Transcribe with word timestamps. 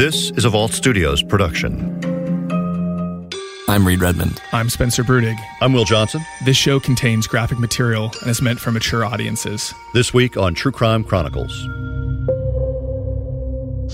This 0.00 0.30
is 0.30 0.46
a 0.46 0.48
Vault 0.48 0.72
Studios 0.72 1.22
production. 1.22 2.00
I'm 3.68 3.86
Reed 3.86 4.00
Redmond. 4.00 4.40
I'm 4.50 4.70
Spencer 4.70 5.04
Brudig. 5.04 5.36
I'm 5.60 5.74
Will 5.74 5.84
Johnson. 5.84 6.22
This 6.46 6.56
show 6.56 6.80
contains 6.80 7.26
graphic 7.26 7.58
material 7.58 8.10
and 8.22 8.30
is 8.30 8.40
meant 8.40 8.58
for 8.60 8.70
mature 8.70 9.04
audiences. 9.04 9.74
This 9.92 10.14
week 10.14 10.38
on 10.38 10.54
True 10.54 10.72
Crime 10.72 11.04
Chronicles. 11.04 11.52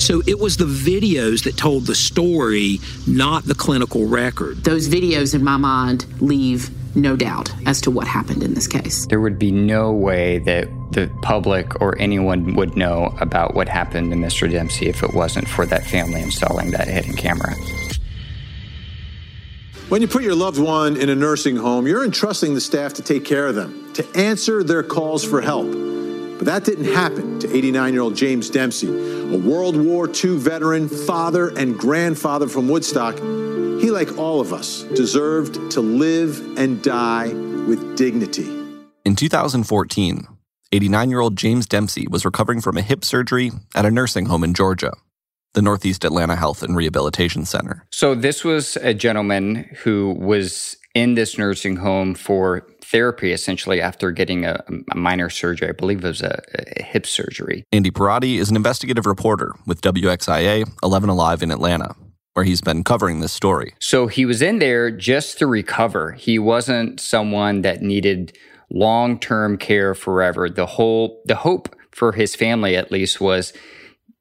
So 0.00 0.22
it 0.28 0.38
was 0.38 0.58
the 0.58 0.64
videos 0.64 1.42
that 1.42 1.56
told 1.56 1.86
the 1.86 1.96
story, 1.96 2.78
not 3.08 3.42
the 3.42 3.56
clinical 3.56 4.06
record. 4.06 4.62
Those 4.62 4.88
videos, 4.88 5.34
in 5.34 5.42
my 5.42 5.56
mind, 5.56 6.06
leave 6.20 6.70
no 6.94 7.16
doubt 7.16 7.52
as 7.66 7.80
to 7.80 7.90
what 7.90 8.06
happened 8.06 8.44
in 8.44 8.54
this 8.54 8.68
case. 8.68 9.08
There 9.08 9.20
would 9.20 9.40
be 9.40 9.50
no 9.50 9.90
way 9.90 10.38
that 10.38 10.68
the 10.90 11.10
public 11.22 11.80
or 11.80 11.98
anyone 11.98 12.54
would 12.54 12.76
know 12.76 13.14
about 13.20 13.54
what 13.54 13.68
happened 13.68 14.10
to 14.10 14.16
Mr. 14.16 14.50
Dempsey 14.50 14.86
if 14.86 15.02
it 15.02 15.12
wasn't 15.12 15.48
for 15.48 15.66
that 15.66 15.84
family 15.84 16.22
installing 16.22 16.70
that 16.70 16.88
hidden 16.88 17.14
camera. 17.14 17.54
When 19.88 20.02
you 20.02 20.08
put 20.08 20.24
your 20.24 20.34
loved 20.34 20.58
one 20.58 20.96
in 20.96 21.10
a 21.10 21.14
nursing 21.14 21.54
home, 21.54 21.86
you're 21.86 22.04
entrusting 22.04 22.54
the 22.54 22.60
staff 22.60 22.94
to 22.94 23.02
take 23.02 23.24
care 23.24 23.46
of 23.46 23.54
them, 23.54 23.92
to 23.94 24.04
answer 24.16 24.64
their 24.64 24.82
calls 24.82 25.24
for 25.24 25.40
help. 25.40 25.70
But 26.38 26.46
that 26.46 26.64
didn't 26.64 26.92
happen 26.92 27.38
to 27.38 27.56
89 27.56 27.92
year 27.92 28.02
old 28.02 28.16
James 28.16 28.50
Dempsey, 28.50 28.88
a 28.88 29.38
World 29.38 29.76
War 29.76 30.08
II 30.08 30.38
veteran, 30.38 30.88
father, 30.88 31.48
and 31.56 31.78
grandfather 31.78 32.48
from 32.48 32.68
Woodstock. 32.68 33.16
He, 33.16 33.90
like 33.90 34.18
all 34.18 34.40
of 34.40 34.52
us, 34.52 34.82
deserved 34.94 35.70
to 35.70 35.80
live 35.80 36.58
and 36.58 36.82
die 36.82 37.28
with 37.28 37.96
dignity. 37.96 38.48
In 39.04 39.14
2014, 39.14 40.26
89 40.72 41.10
year 41.10 41.20
old 41.20 41.36
James 41.36 41.66
Dempsey 41.66 42.06
was 42.08 42.24
recovering 42.24 42.60
from 42.60 42.76
a 42.76 42.82
hip 42.82 43.04
surgery 43.04 43.52
at 43.74 43.86
a 43.86 43.90
nursing 43.90 44.26
home 44.26 44.44
in 44.44 44.54
Georgia 44.54 44.92
the 45.56 45.62
Northeast 45.62 46.04
Atlanta 46.04 46.36
Health 46.36 46.62
and 46.62 46.76
Rehabilitation 46.76 47.46
Center. 47.46 47.86
So, 47.90 48.14
this 48.14 48.44
was 48.44 48.76
a 48.76 48.92
gentleman 48.92 49.64
who 49.78 50.14
was 50.20 50.76
in 50.94 51.14
this 51.14 51.38
nursing 51.38 51.76
home 51.76 52.14
for 52.14 52.66
therapy 52.84 53.32
essentially 53.32 53.80
after 53.80 54.12
getting 54.12 54.44
a, 54.44 54.62
a 54.92 54.96
minor 54.96 55.28
surgery. 55.28 55.70
I 55.70 55.72
believe 55.72 56.04
it 56.04 56.08
was 56.08 56.22
a, 56.22 56.40
a, 56.76 56.82
hip 56.82 57.06
surgery. 57.06 57.64
Andy 57.72 57.90
Pierrotti 57.90 58.38
is 58.38 58.50
an 58.50 58.56
investigative 58.56 59.06
reporter 59.06 59.52
with 59.66 59.80
WXIA 59.80 60.70
11 60.82 61.08
Alive 61.08 61.42
in 61.42 61.50
Atlanta. 61.50 61.96
Where 62.34 62.44
he's 62.44 62.60
been 62.60 62.84
covering 62.84 63.20
this 63.20 63.32
story. 63.32 63.72
So 63.80 64.08
he 64.08 64.26
was 64.26 64.42
in 64.42 64.58
there 64.58 64.90
just 64.90 65.38
to 65.38 65.46
recover. 65.46 66.12
He 66.12 66.38
wasn't 66.38 67.00
someone 67.00 67.62
that 67.62 67.80
needed 67.80 68.36
long 68.70 69.18
term 69.18 69.56
care 69.58 69.94
forever. 69.94 70.48
The 70.48 70.66
whole, 70.66 71.22
the 71.26 71.36
hope 71.36 71.74
for 71.90 72.12
his 72.12 72.34
family 72.34 72.76
at 72.76 72.92
least 72.92 73.20
was 73.20 73.52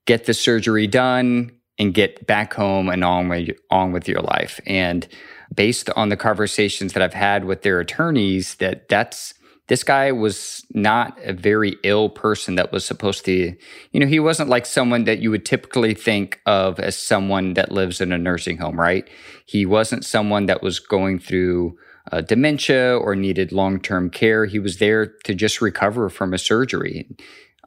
get 0.06 0.26
the 0.26 0.34
surgery 0.34 0.88
done 0.88 1.52
and 1.78 1.94
get 1.94 2.26
back 2.26 2.54
home 2.54 2.90
and 2.90 3.04
on 3.04 3.28
with, 3.28 3.50
on 3.70 3.92
with 3.92 4.08
your 4.08 4.22
life. 4.22 4.60
And 4.66 5.08
based 5.54 5.90
on 5.96 6.10
the 6.10 6.18
conversations 6.18 6.94
that 6.94 7.04
I've 7.04 7.14
had 7.14 7.46
with 7.46 7.64
their 7.64 7.80
attorneys, 7.80 8.56
that 8.56 8.88
that's 8.88 9.34
this 9.68 9.84
guy 9.84 10.12
was 10.12 10.64
not 10.74 11.18
a 11.24 11.34
very 11.34 11.76
ill 11.84 12.10
person 12.10 12.56
that 12.56 12.72
was 12.72 12.86
supposed 12.86 13.26
to, 13.26 13.56
you 13.92 14.00
know, 14.00 14.06
he 14.06 14.20
wasn't 14.20 14.50
like 14.50 14.66
someone 14.66 15.06
that 15.06 15.20
you 15.20 15.32
would 15.32 15.46
typically 15.46 15.96
think 15.96 16.40
of 16.46 16.80
as 16.80 16.96
someone 16.96 17.56
that 17.56 17.72
lives 17.72 18.00
in 18.00 18.12
a 18.12 18.18
nursing 18.18 18.58
home, 18.58 18.80
right? 18.80 19.10
He 19.46 19.66
wasn't 19.66 20.06
someone 20.06 20.46
that 20.46 20.62
was 20.62 20.80
going 20.80 21.18
through 21.18 21.78
uh, 22.12 22.22
dementia 22.22 22.98
or 22.98 23.16
needed 23.16 23.52
long 23.52 23.80
term 23.80 24.10
care. 24.10 24.46
He 24.46 24.60
was 24.60 24.78
there 24.78 25.08
to 25.24 25.34
just 25.34 25.62
recover 25.62 26.10
from 26.10 26.34
a 26.34 26.38
surgery. 26.38 27.08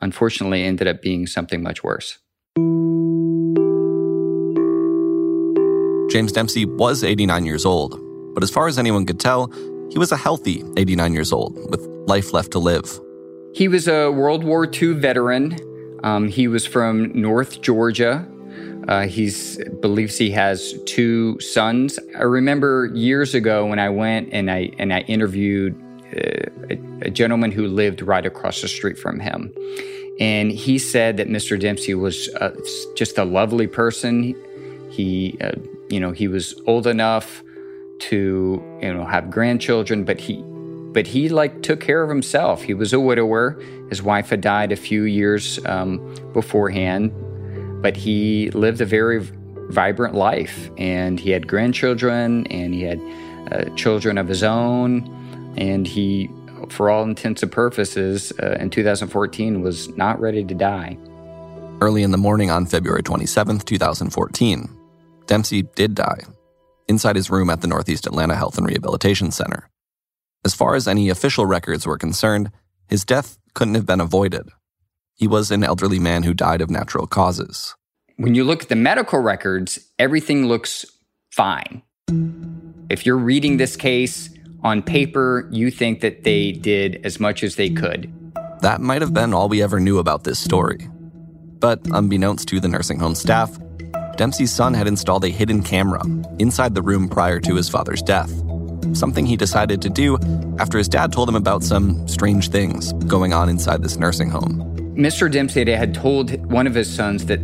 Unfortunately, 0.00 0.62
ended 0.64 0.86
up 0.86 1.02
being 1.02 1.26
something 1.26 1.62
much 1.62 1.82
worse. 1.82 2.18
James 6.10 6.32
Dempsey 6.32 6.64
was 6.64 7.04
89 7.04 7.44
years 7.44 7.66
old, 7.66 8.00
but 8.34 8.42
as 8.42 8.50
far 8.50 8.66
as 8.66 8.78
anyone 8.78 9.04
could 9.04 9.20
tell, 9.20 9.52
he 9.90 9.98
was 9.98 10.10
a 10.12 10.16
healthy 10.16 10.62
89 10.76 11.12
years 11.12 11.32
old 11.32 11.54
with 11.70 11.86
life 12.06 12.32
left 12.32 12.52
to 12.52 12.58
live. 12.58 12.98
He 13.54 13.68
was 13.68 13.88
a 13.88 14.10
World 14.10 14.44
War 14.44 14.66
II 14.70 14.94
veteran. 14.94 15.56
Um, 16.04 16.28
he 16.28 16.48
was 16.48 16.64
from 16.64 17.12
North 17.20 17.60
Georgia. 17.60 18.26
Uh, 18.88 19.06
he 19.06 19.30
believes 19.80 20.16
he 20.16 20.30
has 20.30 20.74
two 20.86 21.38
sons. 21.40 21.98
I 22.18 22.22
remember 22.22 22.90
years 22.94 23.34
ago 23.34 23.66
when 23.66 23.78
I 23.78 23.90
went 23.90 24.30
and 24.32 24.50
I 24.50 24.70
and 24.78 24.94
I 24.94 25.00
interviewed 25.00 25.78
uh, 26.16 26.50
a, 26.70 27.06
a 27.08 27.10
gentleman 27.10 27.52
who 27.52 27.66
lived 27.66 28.00
right 28.00 28.24
across 28.24 28.62
the 28.62 28.68
street 28.68 28.98
from 28.98 29.20
him, 29.20 29.52
and 30.18 30.50
he 30.50 30.78
said 30.78 31.16
that 31.18 31.28
Mr. 31.28 31.58
Dempsey 31.60 31.94
was 31.94 32.28
uh, 32.40 32.50
just 32.96 33.18
a 33.18 33.24
lovely 33.24 33.66
person. 33.66 34.34
He, 34.90 35.36
uh, 35.40 35.52
you 35.88 36.00
know, 36.00 36.10
he 36.10 36.26
was 36.26 36.60
old 36.66 36.86
enough 36.86 37.44
to, 38.00 38.62
you 38.82 38.94
know, 38.94 39.04
have 39.04 39.30
grandchildren, 39.30 40.04
but 40.04 40.18
he, 40.18 40.42
but 40.92 41.06
he 41.06 41.28
like 41.28 41.62
took 41.62 41.80
care 41.80 42.02
of 42.02 42.08
himself. 42.08 42.62
He 42.62 42.74
was 42.74 42.92
a 42.92 42.98
widower. 42.98 43.60
His 43.90 44.02
wife 44.02 44.30
had 44.30 44.40
died 44.40 44.72
a 44.72 44.76
few 44.76 45.04
years 45.04 45.64
um, 45.66 46.14
beforehand, 46.32 47.12
but 47.80 47.96
he 47.96 48.50
lived 48.50 48.80
a 48.80 48.86
very 48.86 49.20
vibrant 49.70 50.14
life, 50.14 50.70
and 50.76 51.20
he 51.20 51.30
had 51.30 51.46
grandchildren, 51.46 52.46
and 52.48 52.74
he 52.74 52.82
had 52.82 53.00
uh, 53.52 53.64
children 53.76 54.18
of 54.18 54.28
his 54.28 54.42
own, 54.42 55.54
and 55.56 55.86
he 55.86 56.30
for 56.70 56.90
all 56.90 57.02
intents 57.02 57.42
and 57.42 57.52
purposes, 57.52 58.32
uh, 58.42 58.56
in 58.60 58.70
2014 58.70 59.62
was 59.62 59.88
not 59.96 60.20
ready 60.20 60.44
to 60.44 60.54
die. 60.54 60.98
Early 61.80 62.02
in 62.02 62.10
the 62.10 62.18
morning 62.18 62.50
on 62.50 62.66
February 62.66 63.02
27, 63.02 63.60
2014, 63.60 64.68
Dempsey 65.26 65.62
did 65.62 65.94
die 65.94 66.20
inside 66.88 67.16
his 67.16 67.30
room 67.30 67.50
at 67.50 67.60
the 67.60 67.68
Northeast 67.68 68.06
Atlanta 68.06 68.34
Health 68.34 68.58
and 68.58 68.66
Rehabilitation 68.66 69.30
Center. 69.30 69.68
As 70.44 70.54
far 70.54 70.74
as 70.74 70.88
any 70.88 71.08
official 71.10 71.46
records 71.46 71.86
were 71.86 71.98
concerned, 71.98 72.50
his 72.88 73.04
death 73.04 73.38
couldn't 73.54 73.74
have 73.74 73.86
been 73.86 74.00
avoided. 74.00 74.48
He 75.18 75.26
was 75.26 75.50
an 75.50 75.64
elderly 75.64 75.98
man 75.98 76.22
who 76.22 76.32
died 76.32 76.60
of 76.60 76.70
natural 76.70 77.08
causes. 77.08 77.74
When 78.18 78.36
you 78.36 78.44
look 78.44 78.62
at 78.62 78.68
the 78.68 78.76
medical 78.76 79.18
records, 79.18 79.78
everything 79.98 80.46
looks 80.46 80.86
fine. 81.32 81.82
If 82.88 83.04
you're 83.04 83.16
reading 83.16 83.56
this 83.56 83.74
case, 83.74 84.30
on 84.62 84.80
paper, 84.80 85.48
you 85.50 85.72
think 85.72 86.02
that 86.02 86.22
they 86.22 86.52
did 86.52 87.00
as 87.04 87.18
much 87.18 87.42
as 87.42 87.56
they 87.56 87.68
could. 87.68 88.12
That 88.60 88.80
might 88.80 89.02
have 89.02 89.12
been 89.12 89.34
all 89.34 89.48
we 89.48 89.60
ever 89.60 89.80
knew 89.80 89.98
about 89.98 90.22
this 90.22 90.38
story. 90.38 90.88
But 91.58 91.80
unbeknownst 91.92 92.46
to 92.48 92.60
the 92.60 92.68
nursing 92.68 93.00
home 93.00 93.16
staff, 93.16 93.58
Dempsey's 94.16 94.52
son 94.52 94.72
had 94.72 94.86
installed 94.86 95.24
a 95.24 95.28
hidden 95.28 95.62
camera 95.62 96.02
inside 96.38 96.76
the 96.76 96.82
room 96.82 97.08
prior 97.08 97.40
to 97.40 97.56
his 97.56 97.68
father's 97.68 98.02
death. 98.02 98.32
Something 98.92 99.26
he 99.26 99.36
decided 99.36 99.82
to 99.82 99.90
do 99.90 100.16
after 100.60 100.78
his 100.78 100.88
dad 100.88 101.12
told 101.12 101.28
him 101.28 101.36
about 101.36 101.64
some 101.64 102.06
strange 102.06 102.50
things 102.50 102.92
going 103.04 103.32
on 103.32 103.48
inside 103.48 103.82
this 103.82 103.96
nursing 103.96 104.30
home. 104.30 104.67
Mr. 104.98 105.30
Dempsey 105.30 105.64
had 105.70 105.94
told 105.94 106.44
one 106.50 106.66
of 106.66 106.74
his 106.74 106.92
sons 106.92 107.26
that 107.26 107.38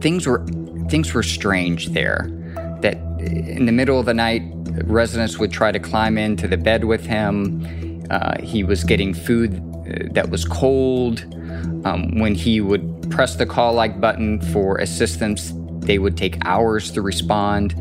things 0.00 0.24
were 0.24 0.46
things 0.88 1.12
were 1.12 1.22
strange 1.22 1.88
there. 1.88 2.30
That 2.80 2.96
in 3.18 3.66
the 3.66 3.72
middle 3.72 3.98
of 3.98 4.06
the 4.06 4.14
night, 4.14 4.42
residents 4.84 5.36
would 5.38 5.50
try 5.50 5.72
to 5.72 5.80
climb 5.80 6.16
into 6.16 6.46
the 6.46 6.56
bed 6.56 6.84
with 6.84 7.04
him. 7.04 8.06
Uh, 8.08 8.40
he 8.40 8.62
was 8.62 8.84
getting 8.84 9.14
food 9.14 9.56
uh, 9.56 10.12
that 10.12 10.30
was 10.30 10.44
cold. 10.44 11.24
Um, 11.84 12.20
when 12.20 12.36
he 12.36 12.60
would 12.60 13.10
press 13.10 13.34
the 13.34 13.46
call 13.46 13.74
like 13.74 14.00
button 14.00 14.40
for 14.52 14.78
assistance, 14.78 15.52
they 15.80 15.98
would 15.98 16.16
take 16.16 16.38
hours 16.44 16.92
to 16.92 17.02
respond. 17.02 17.74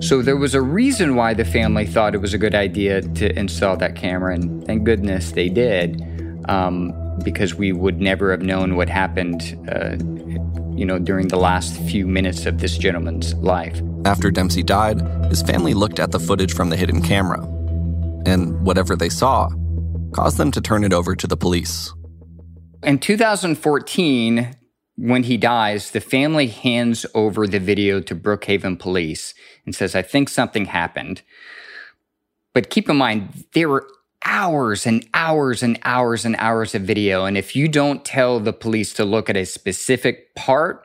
So 0.00 0.22
there 0.22 0.36
was 0.36 0.54
a 0.54 0.62
reason 0.62 1.16
why 1.16 1.34
the 1.34 1.44
family 1.44 1.84
thought 1.84 2.14
it 2.14 2.18
was 2.18 2.32
a 2.32 2.38
good 2.38 2.54
idea 2.54 3.02
to 3.02 3.38
install 3.38 3.76
that 3.76 3.94
camera, 3.94 4.34
and 4.34 4.64
thank 4.64 4.84
goodness 4.84 5.32
they 5.32 5.48
did, 5.48 6.00
um, 6.48 6.92
because 7.24 7.54
we 7.54 7.72
would 7.72 8.00
never 8.00 8.30
have 8.30 8.42
known 8.42 8.76
what 8.76 8.88
happened, 8.88 9.58
uh, 9.70 9.96
you 10.76 10.84
know, 10.84 10.98
during 10.98 11.28
the 11.28 11.38
last 11.38 11.76
few 11.82 12.06
minutes 12.06 12.46
of 12.46 12.58
this 12.58 12.78
gentleman's 12.78 13.34
life. 13.34 13.80
After 14.04 14.30
Dempsey 14.30 14.62
died, 14.62 15.00
his 15.26 15.42
family 15.42 15.74
looked 15.74 15.98
at 15.98 16.12
the 16.12 16.20
footage 16.20 16.54
from 16.54 16.70
the 16.70 16.76
hidden 16.76 17.02
camera, 17.02 17.42
and 18.26 18.64
whatever 18.64 18.96
they 18.96 19.08
saw 19.08 19.48
caused 20.12 20.38
them 20.38 20.50
to 20.52 20.60
turn 20.60 20.84
it 20.84 20.92
over 20.92 21.14
to 21.14 21.26
the 21.26 21.36
police. 21.36 21.92
In 22.82 22.98
2014, 22.98 24.56
when 24.96 25.22
he 25.24 25.36
dies, 25.36 25.90
the 25.90 26.00
family 26.00 26.48
hands 26.48 27.06
over 27.14 27.46
the 27.46 27.60
video 27.60 28.00
to 28.00 28.14
Brookhaven 28.14 28.78
police 28.78 29.34
and 29.64 29.74
says, 29.74 29.94
I 29.94 30.02
think 30.02 30.28
something 30.28 30.66
happened. 30.66 31.22
But 32.52 32.70
keep 32.70 32.88
in 32.88 32.96
mind, 32.96 33.44
there 33.54 33.68
were 33.68 33.86
hours 34.24 34.86
and 34.86 35.06
hours 35.14 35.62
and 35.62 35.78
hours 35.84 36.24
and 36.24 36.36
hours 36.36 36.74
of 36.74 36.82
video. 36.82 37.24
And 37.24 37.36
if 37.36 37.56
you 37.56 37.68
don't 37.68 38.04
tell 38.04 38.40
the 38.40 38.52
police 38.52 38.92
to 38.94 39.04
look 39.04 39.30
at 39.30 39.36
a 39.36 39.44
specific 39.44 40.34
part, 40.34 40.84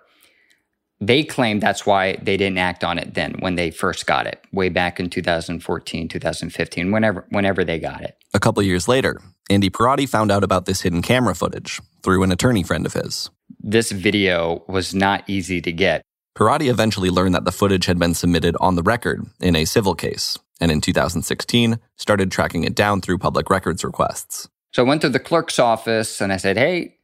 they 1.08 1.24
claim 1.24 1.60
that's 1.60 1.86
why 1.86 2.16
they 2.22 2.38
didn't 2.38 2.58
act 2.58 2.84
on 2.84 2.98
it 2.98 3.14
then 3.14 3.36
when 3.40 3.56
they 3.56 3.72
first 3.72 4.06
got 4.06 4.26
it, 4.26 4.44
way 4.52 4.70
back 4.70 5.00
in 5.00 5.10
2014, 5.10 6.08
2015, 6.08 6.92
whenever 6.92 7.26
whenever 7.30 7.64
they 7.64 7.80
got 7.80 8.02
it. 8.02 8.16
A 8.34 8.40
couple 8.40 8.64
years 8.64 8.88
later, 8.88 9.20
Andy 9.50 9.70
Pierrotti 9.70 10.08
found 10.08 10.32
out 10.32 10.44
about 10.44 10.66
this 10.66 10.82
hidden 10.82 11.02
camera 11.02 11.36
footage 11.36 11.82
through 12.04 12.24
an 12.24 12.32
attorney 12.32 12.64
friend 12.64 12.86
of 12.86 12.94
his. 12.94 13.30
This 13.60 13.92
video 13.92 14.64
was 14.68 14.96
not 14.96 15.24
easy 15.28 15.62
to 15.62 15.72
get. 15.72 16.02
Pierrotti 16.38 16.70
eventually 16.70 17.10
learned 17.10 17.36
that 17.36 17.46
the 17.46 17.52
footage 17.52 17.86
had 17.86 18.00
been 18.00 18.14
submitted 18.14 18.56
on 18.60 18.76
the 18.76 18.82
record 18.82 19.26
in 19.40 19.56
a 19.56 19.66
civil 19.66 19.94
case, 19.94 20.40
and 20.60 20.72
in 20.72 20.82
2016 20.82 21.80
started 21.98 22.32
tracking 22.32 22.64
it 22.64 22.76
down 22.76 23.02
through 23.02 23.18
public 23.18 23.50
records 23.50 23.84
requests. 23.84 24.48
So 24.72 24.84
I 24.84 24.88
went 24.88 25.02
to 25.02 25.10
the 25.10 25.20
clerk's 25.20 25.60
office 25.60 26.20
and 26.22 26.34
I 26.34 26.38
said, 26.38 26.58
hey, 26.58 26.98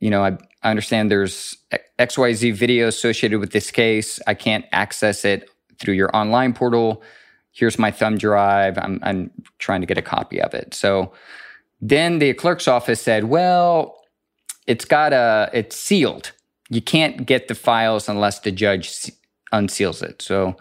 you 0.00 0.10
know, 0.10 0.24
I, 0.24 0.36
I 0.62 0.70
understand 0.70 1.10
there's 1.10 1.56
XYZ 1.98 2.54
video 2.54 2.88
associated 2.88 3.38
with 3.38 3.52
this 3.52 3.70
case. 3.70 4.20
I 4.26 4.34
can't 4.34 4.64
access 4.72 5.24
it 5.24 5.48
through 5.78 5.94
your 5.94 6.14
online 6.14 6.52
portal. 6.52 7.02
Here's 7.52 7.78
my 7.78 7.90
thumb 7.90 8.18
drive. 8.18 8.78
I'm, 8.78 8.98
I'm 9.02 9.30
trying 9.58 9.80
to 9.82 9.86
get 9.86 9.98
a 9.98 10.02
copy 10.02 10.40
of 10.40 10.54
it. 10.54 10.74
So 10.74 11.12
then 11.80 12.18
the 12.18 12.34
clerk's 12.34 12.66
office 12.66 13.00
said, 13.00 13.24
well, 13.24 14.00
it's 14.66 14.84
got 14.84 15.12
a, 15.12 15.50
it's 15.52 15.76
sealed. 15.76 16.32
You 16.70 16.80
can't 16.80 17.26
get 17.26 17.48
the 17.48 17.54
files 17.54 18.08
unless 18.08 18.40
the 18.40 18.52
judge 18.52 19.10
unseals 19.52 20.02
it. 20.02 20.22
So 20.22 20.56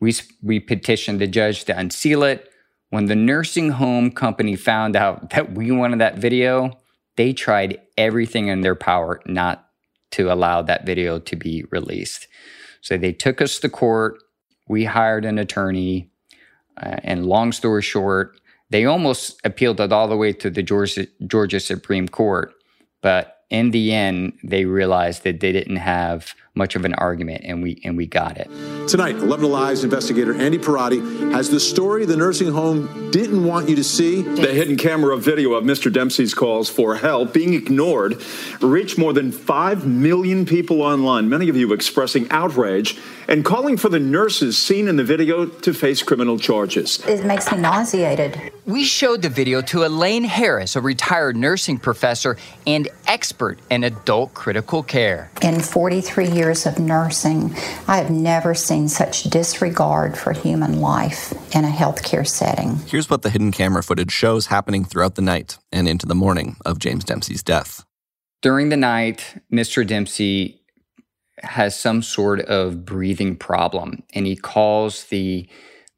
we, 0.00 0.14
we 0.42 0.58
petitioned 0.58 1.20
the 1.20 1.26
judge 1.26 1.64
to 1.64 1.78
unseal 1.78 2.22
it. 2.22 2.50
When 2.88 3.06
the 3.06 3.14
nursing 3.14 3.70
home 3.70 4.10
company 4.10 4.56
found 4.56 4.96
out 4.96 5.30
that 5.34 5.52
we 5.52 5.70
wanted 5.70 6.00
that 6.00 6.18
video, 6.18 6.78
they 7.16 7.32
tried 7.32 7.80
everything 7.96 8.48
in 8.48 8.62
their 8.62 8.74
power 8.74 9.20
not 9.26 9.66
to 10.12 10.32
allow 10.32 10.62
that 10.62 10.86
video 10.86 11.18
to 11.18 11.36
be 11.36 11.64
released. 11.70 12.26
So 12.80 12.96
they 12.96 13.12
took 13.12 13.40
us 13.40 13.58
to 13.60 13.68
court. 13.68 14.18
We 14.68 14.84
hired 14.84 15.24
an 15.24 15.38
attorney. 15.38 16.10
Uh, 16.76 16.96
and 17.02 17.26
long 17.26 17.52
story 17.52 17.82
short, 17.82 18.40
they 18.70 18.86
almost 18.86 19.38
appealed 19.44 19.80
it 19.80 19.92
all 19.92 20.08
the 20.08 20.16
way 20.16 20.32
to 20.32 20.48
the 20.48 20.62
Georgia, 20.62 21.06
Georgia 21.26 21.60
Supreme 21.60 22.08
Court. 22.08 22.54
But 23.02 23.36
in 23.50 23.72
the 23.72 23.92
end, 23.92 24.38
they 24.42 24.64
realized 24.64 25.24
that 25.24 25.40
they 25.40 25.52
didn't 25.52 25.76
have 25.76 26.34
much 26.54 26.74
of 26.74 26.84
an 26.84 26.94
argument, 26.94 27.42
and 27.44 27.62
we 27.62 27.80
and 27.84 27.96
we 27.96 28.06
got 28.06 28.36
it. 28.36 28.50
Tonight, 28.88 29.16
11 29.16 29.44
Alive's 29.44 29.84
investigator 29.84 30.34
Andy 30.34 30.58
Pierrotti 30.58 31.32
has 31.32 31.48
the 31.48 31.60
story 31.60 32.04
the 32.04 32.16
nursing 32.16 32.50
home 32.50 33.10
didn't 33.12 33.44
want 33.44 33.68
you 33.68 33.76
to 33.76 33.84
see. 33.84 34.22
The 34.22 34.52
hidden 34.52 34.76
camera 34.76 35.16
video 35.16 35.52
of 35.54 35.64
Mr. 35.64 35.92
Dempsey's 35.92 36.34
calls 36.34 36.68
for 36.68 36.96
help 36.96 37.32
being 37.32 37.54
ignored 37.54 38.20
reached 38.60 38.98
more 38.98 39.12
than 39.12 39.30
5 39.30 39.86
million 39.86 40.44
people 40.44 40.82
online, 40.82 41.28
many 41.28 41.48
of 41.48 41.56
you 41.56 41.72
expressing 41.72 42.28
outrage 42.30 42.98
and 43.28 43.44
calling 43.44 43.76
for 43.76 43.88
the 43.88 44.00
nurses 44.00 44.58
seen 44.58 44.88
in 44.88 44.96
the 44.96 45.04
video 45.04 45.46
to 45.46 45.72
face 45.72 46.02
criminal 46.02 46.36
charges. 46.36 46.98
It 47.06 47.24
makes 47.24 47.50
me 47.52 47.58
nauseated. 47.58 48.52
We 48.66 48.84
showed 48.84 49.22
the 49.22 49.28
video 49.28 49.62
to 49.62 49.84
Elaine 49.84 50.24
Harris, 50.24 50.74
a 50.74 50.80
retired 50.80 51.36
nursing 51.36 51.78
professor 51.78 52.36
and 52.66 52.88
expert 53.06 53.58
in 53.70 53.84
adult 53.84 54.34
critical 54.34 54.82
care. 54.82 55.30
In 55.42 55.60
43 55.60 56.28
years, 56.28 56.39
years 56.40 56.64
of 56.64 56.78
nursing, 56.78 57.54
I 57.86 57.98
have 57.98 58.10
never 58.10 58.54
seen 58.54 58.88
such 58.88 59.24
disregard 59.24 60.16
for 60.16 60.32
human 60.32 60.80
life 60.80 61.32
in 61.54 61.66
a 61.66 61.70
healthcare 61.70 62.26
setting. 62.26 62.76
Here's 62.86 63.10
what 63.10 63.20
the 63.20 63.28
hidden 63.28 63.52
camera 63.52 63.82
footage 63.82 64.10
shows 64.10 64.46
happening 64.46 64.86
throughout 64.86 65.16
the 65.16 65.22
night 65.22 65.58
and 65.70 65.86
into 65.86 66.06
the 66.06 66.14
morning 66.14 66.56
of 66.64 66.78
James 66.78 67.04
Dempsey's 67.04 67.42
death. 67.42 67.84
During 68.40 68.70
the 68.70 68.78
night, 68.78 69.36
Mr. 69.52 69.86
Dempsey 69.86 70.62
has 71.42 71.78
some 71.78 72.00
sort 72.00 72.40
of 72.40 72.86
breathing 72.86 73.36
problem 73.36 74.02
and 74.14 74.26
he 74.26 74.36
calls 74.36 75.04
the 75.04 75.48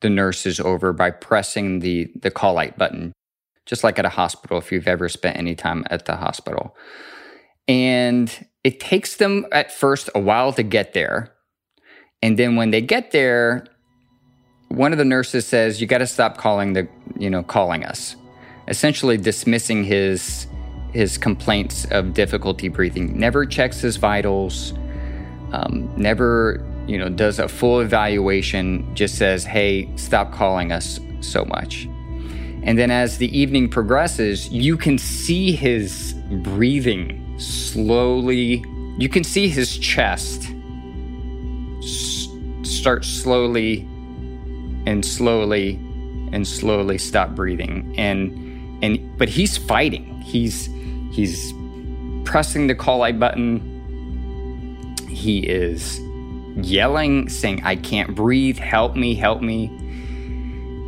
the 0.01 0.11
nurses 0.11 0.59
over 0.59 0.93
by 0.93 1.11
pressing 1.11 1.81
the 1.81 2.11
the 2.21 2.31
call 2.31 2.55
light 2.55 2.79
button 2.79 3.13
just 3.67 3.83
like 3.83 3.99
at 3.99 4.05
a 4.05 4.09
hospital 4.09 4.59
if 4.59 4.71
you've 4.71 4.87
ever 4.87 5.09
spent 5.09 5.37
any 5.37 5.57
time 5.57 5.85
at 5.91 6.05
the 6.07 6.15
hospital 6.15 6.77
and 7.67 8.47
it 8.65 8.79
takes 8.79 9.17
them 9.17 9.47
at 9.53 9.73
first 9.73 10.09
a 10.15 10.21
while 10.21 10.53
to 10.53 10.63
get 10.63 10.93
there. 10.93 11.33
And 12.23 12.39
then 12.39 12.57
when 12.57 12.71
they 12.71 12.81
get 12.81 13.11
there, 13.11 13.65
one 14.69 14.93
of 14.93 14.99
the 14.99 15.05
nurses 15.05 15.47
says, 15.47 15.81
"You 15.81 15.87
got 15.87 15.99
to 15.99 16.07
stop 16.07 16.39
calling 16.39 16.73
the, 16.73 16.89
you 17.19 17.29
know, 17.29 17.43
calling 17.43 17.85
us." 17.85 18.17
Essentially 18.69 19.17
dismissing 19.17 19.85
his 19.85 20.47
his 20.93 21.19
complaints 21.19 21.87
of 21.87 22.15
difficulty 22.15 22.69
breathing. 22.69 23.19
Never 23.19 23.45
checks 23.47 23.81
his 23.81 23.97
vitals. 23.97 24.75
Um, 25.53 25.93
never, 25.97 26.65
you 26.87 26.99
know, 26.99 27.09
does 27.09 27.39
a 27.39 27.49
full 27.49 27.81
evaluation. 27.81 28.95
Just 28.95 29.17
says, 29.17 29.45
"Hey, 29.45 29.89
stop 29.97 30.33
calling 30.33 30.71
us 30.71 31.01
so 31.21 31.45
much." 31.45 31.89
And 32.63 32.79
then 32.79 32.93
as 32.93 33.19
the 33.19 33.37
evening 33.37 33.69
progresses, 33.69 34.49
you 34.51 34.77
can 34.77 34.97
see 34.97 35.51
his 35.51 36.15
breathing 36.31 37.22
slowly, 37.45 38.65
you 38.99 39.09
can 39.09 39.25
see 39.25 39.49
his 39.49 39.77
chest 39.79 40.49
s- 41.79 42.29
start 42.63 43.05
slowly 43.05 43.81
and 44.87 45.05
slowly 45.05 45.75
and 46.33 46.47
slowly 46.47 46.99
stop 46.99 47.35
breathing. 47.35 47.95
And 47.99 48.85
and 48.85 49.19
but 49.19 49.29
he's 49.29 49.57
fighting. 49.57 50.21
He's 50.23 50.69
he's 51.13 51.53
pressing 52.25 52.67
the 52.67 52.75
call 52.75 52.99
light 52.99 53.19
button. 53.19 53.69
He 55.09 55.41
is 55.41 56.01
yelling, 56.57 57.29
saying, 57.29 57.63
I 57.65 57.77
can't 57.77 58.15
breathe, 58.15 58.59
help 58.59 58.97
me, 58.97 59.15
help 59.15 59.41
me. 59.43 59.67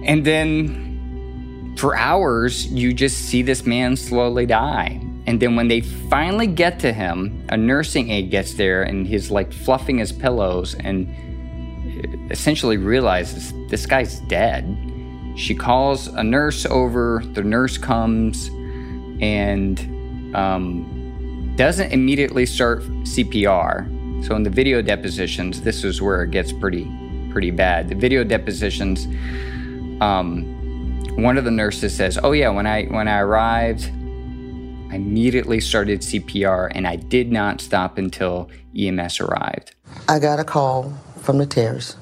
And 0.04 0.24
then 0.24 1.74
for 1.78 1.96
hours, 1.96 2.66
you 2.66 2.92
just 2.92 3.18
see 3.18 3.42
this 3.42 3.64
man 3.64 3.96
slowly 3.96 4.46
die. 4.46 5.03
And 5.26 5.40
then 5.40 5.56
when 5.56 5.68
they 5.68 5.80
finally 5.80 6.46
get 6.46 6.78
to 6.80 6.92
him, 6.92 7.46
a 7.48 7.56
nursing 7.56 8.10
aide 8.10 8.30
gets 8.30 8.54
there 8.54 8.82
and 8.82 9.06
he's 9.06 9.30
like 9.30 9.52
fluffing 9.52 9.98
his 9.98 10.12
pillows 10.12 10.74
and 10.74 11.08
essentially 12.30 12.76
realizes 12.76 13.52
this 13.68 13.86
guy's 13.86 14.20
dead. 14.20 14.64
She 15.36 15.54
calls 15.54 16.08
a 16.08 16.22
nurse 16.22 16.66
over, 16.66 17.22
the 17.32 17.42
nurse 17.42 17.78
comes 17.78 18.48
and 19.20 20.34
um, 20.36 21.54
doesn't 21.56 21.92
immediately 21.92 22.46
start 22.46 22.82
CPR. 22.82 24.26
So 24.26 24.36
in 24.36 24.42
the 24.42 24.50
video 24.50 24.82
depositions, 24.82 25.62
this 25.62 25.84
is 25.84 26.00
where 26.00 26.22
it 26.22 26.30
gets 26.30 26.52
pretty 26.52 26.90
pretty 27.30 27.50
bad. 27.50 27.88
The 27.88 27.96
video 27.96 28.22
depositions, 28.22 29.06
um, 30.00 30.44
one 31.16 31.36
of 31.36 31.44
the 31.44 31.50
nurses 31.50 31.94
says, 31.94 32.16
"Oh 32.22 32.32
yeah, 32.32 32.48
when 32.48 32.66
I 32.66 32.84
when 32.84 33.08
I 33.08 33.18
arrived, 33.18 33.90
I 34.94 34.98
immediately 34.98 35.58
started 35.58 36.02
CPR 36.02 36.70
and 36.72 36.86
I 36.86 36.94
did 36.94 37.32
not 37.32 37.60
stop 37.60 37.98
until 37.98 38.48
EMS 38.78 39.18
arrived. 39.18 39.74
I 40.08 40.20
got 40.20 40.38
a 40.38 40.44
call 40.44 40.96
from 41.20 41.38
the 41.38 41.46
terrace. 41.46 41.96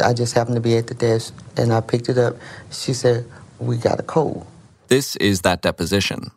I 0.00 0.12
just 0.12 0.32
happened 0.32 0.54
to 0.54 0.60
be 0.60 0.76
at 0.76 0.86
the 0.86 0.94
desk 0.94 1.34
and 1.56 1.72
I 1.72 1.80
picked 1.80 2.08
it 2.08 2.16
up. 2.16 2.36
She 2.70 2.92
said, 2.94 3.28
We 3.58 3.78
got 3.78 3.98
a 3.98 4.04
cold. 4.04 4.46
This 4.86 5.16
is 5.16 5.40
that 5.40 5.60
deposition. 5.60 6.30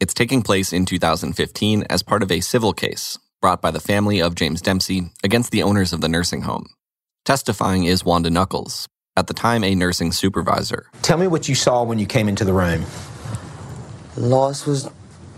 It's 0.00 0.12
taking 0.12 0.42
place 0.42 0.70
in 0.70 0.84
2015 0.84 1.84
as 1.88 2.02
part 2.02 2.22
of 2.22 2.30
a 2.30 2.40
civil 2.40 2.74
case 2.74 3.18
brought 3.40 3.62
by 3.62 3.70
the 3.70 3.80
family 3.80 4.20
of 4.20 4.34
James 4.34 4.60
Dempsey 4.60 5.12
against 5.24 5.50
the 5.50 5.62
owners 5.62 5.94
of 5.94 6.02
the 6.02 6.10
nursing 6.10 6.42
home. 6.42 6.66
Testifying 7.24 7.84
is 7.84 8.04
Wanda 8.04 8.28
Knuckles, 8.28 8.86
at 9.16 9.28
the 9.28 9.34
time 9.34 9.64
a 9.64 9.74
nursing 9.74 10.12
supervisor. 10.12 10.90
Tell 11.00 11.16
me 11.16 11.26
what 11.26 11.48
you 11.48 11.54
saw 11.54 11.84
when 11.84 11.98
you 11.98 12.06
came 12.06 12.28
into 12.28 12.44
the 12.44 12.52
room. 12.52 12.84
Lois 14.16 14.66
was 14.66 14.88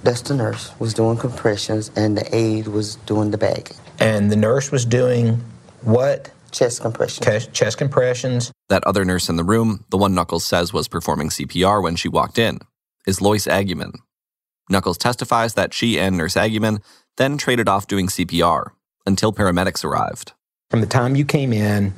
that's 0.02 0.22
the 0.22 0.34
nurse 0.34 0.72
was 0.78 0.94
doing 0.94 1.16
compressions 1.16 1.90
and 1.96 2.16
the 2.16 2.34
aide 2.34 2.68
was 2.68 2.96
doing 3.06 3.30
the 3.30 3.38
bagging. 3.38 3.76
And 3.98 4.30
the 4.30 4.36
nurse 4.36 4.70
was 4.70 4.84
doing 4.84 5.40
what? 5.82 6.30
Chest 6.50 6.80
compressions. 6.80 7.46
Chest 7.48 7.78
compressions. 7.78 8.52
That 8.68 8.84
other 8.84 9.04
nurse 9.04 9.28
in 9.28 9.36
the 9.36 9.44
room, 9.44 9.84
the 9.90 9.98
one 9.98 10.14
Knuckles 10.14 10.44
says 10.44 10.72
was 10.72 10.88
performing 10.88 11.28
CPR 11.28 11.82
when 11.82 11.96
she 11.96 12.08
walked 12.08 12.38
in, 12.38 12.60
is 13.06 13.20
Lois 13.20 13.46
Agyeman. 13.46 13.94
Knuckles 14.70 14.98
testifies 14.98 15.54
that 15.54 15.74
she 15.74 15.98
and 15.98 16.16
Nurse 16.16 16.34
Agyeman 16.34 16.82
then 17.16 17.38
traded 17.38 17.68
off 17.68 17.86
doing 17.86 18.06
CPR 18.06 18.70
until 19.06 19.32
paramedics 19.32 19.84
arrived. 19.84 20.32
From 20.70 20.80
the 20.80 20.86
time 20.86 21.16
you 21.16 21.24
came 21.24 21.52
in, 21.52 21.94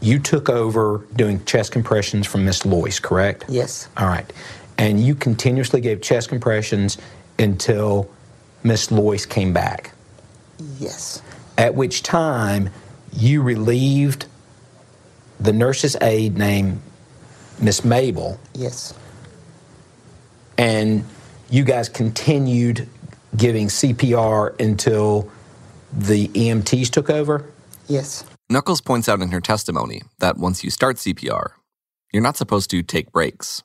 you 0.00 0.18
took 0.18 0.48
over 0.48 1.06
doing 1.14 1.44
chest 1.44 1.72
compressions 1.72 2.26
from 2.26 2.44
Miss 2.44 2.66
Lois, 2.66 3.00
correct? 3.00 3.44
Yes. 3.48 3.88
All 3.96 4.06
right 4.06 4.30
and 4.78 5.00
you 5.00 5.14
continuously 5.14 5.80
gave 5.80 6.02
chest 6.02 6.28
compressions 6.28 6.98
until 7.38 8.10
Miss 8.62 8.90
Lois 8.90 9.26
came 9.26 9.52
back. 9.52 9.92
Yes. 10.78 11.22
At 11.58 11.74
which 11.74 12.02
time 12.02 12.70
you 13.12 13.42
relieved 13.42 14.26
the 15.40 15.52
nurse's 15.52 15.96
aide 16.00 16.36
named 16.36 16.80
Miss 17.60 17.84
Mabel. 17.84 18.38
Yes. 18.54 18.94
And 20.58 21.04
you 21.50 21.64
guys 21.64 21.88
continued 21.88 22.88
giving 23.36 23.68
CPR 23.68 24.58
until 24.60 25.30
the 25.92 26.28
EMTs 26.28 26.90
took 26.90 27.10
over? 27.10 27.50
Yes. 27.88 28.24
Knuckles 28.48 28.80
points 28.80 29.08
out 29.08 29.20
in 29.20 29.30
her 29.30 29.40
testimony 29.40 30.02
that 30.18 30.38
once 30.38 30.64
you 30.64 30.70
start 30.70 30.96
CPR, 30.96 31.50
you're 32.12 32.22
not 32.22 32.36
supposed 32.36 32.70
to 32.70 32.82
take 32.82 33.12
breaks. 33.12 33.62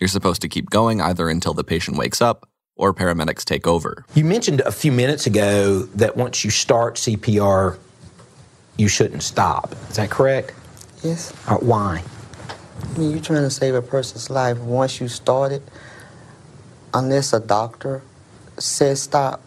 You're 0.00 0.08
supposed 0.08 0.42
to 0.42 0.48
keep 0.48 0.70
going 0.70 1.00
either 1.00 1.28
until 1.28 1.54
the 1.54 1.64
patient 1.64 1.96
wakes 1.96 2.20
up 2.20 2.48
or 2.76 2.92
paramedics 2.92 3.44
take 3.44 3.66
over. 3.66 4.04
You 4.14 4.24
mentioned 4.24 4.60
a 4.62 4.72
few 4.72 4.92
minutes 4.92 5.26
ago 5.26 5.82
that 5.94 6.16
once 6.16 6.44
you 6.44 6.50
start 6.50 6.96
CPR, 6.96 7.78
you 8.78 8.88
shouldn't 8.88 9.22
stop. 9.22 9.74
Is 9.90 9.96
that 9.96 10.10
correct? 10.10 10.54
Yes. 11.02 11.32
Or 11.48 11.58
why? 11.58 12.02
I 12.82 12.98
mean, 12.98 13.10
you're 13.10 13.20
trying 13.20 13.42
to 13.42 13.50
save 13.50 13.74
a 13.74 13.82
person's 13.82 14.30
life. 14.30 14.58
Once 14.58 15.00
you 15.00 15.08
start 15.08 15.52
it, 15.52 15.62
unless 16.94 17.32
a 17.32 17.40
doctor 17.40 18.02
says 18.58 19.02
stop, 19.02 19.40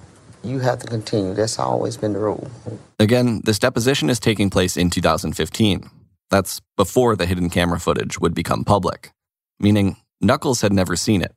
you 0.44 0.60
have 0.60 0.80
to 0.80 0.88
continue. 0.88 1.34
That's 1.34 1.60
always 1.60 1.98
been 1.98 2.14
the 2.14 2.20
rule. 2.20 2.50
Again, 3.00 3.42
this 3.44 3.60
deposition 3.60 4.10
is 4.10 4.20
taking 4.20 4.50
place 4.50 4.78
in 4.78 4.90
2015. 4.90 5.90
That's 6.30 6.62
before 6.78 7.16
the 7.16 7.26
hidden 7.26 7.50
camera 7.50 7.80
footage 7.80 8.20
would 8.20 8.34
become 8.34 8.64
public, 8.64 9.12
meaning 9.60 9.98
Knuckles 10.22 10.62
had 10.62 10.74
never 10.74 10.96
seen 10.96 11.22
it. 11.22 11.36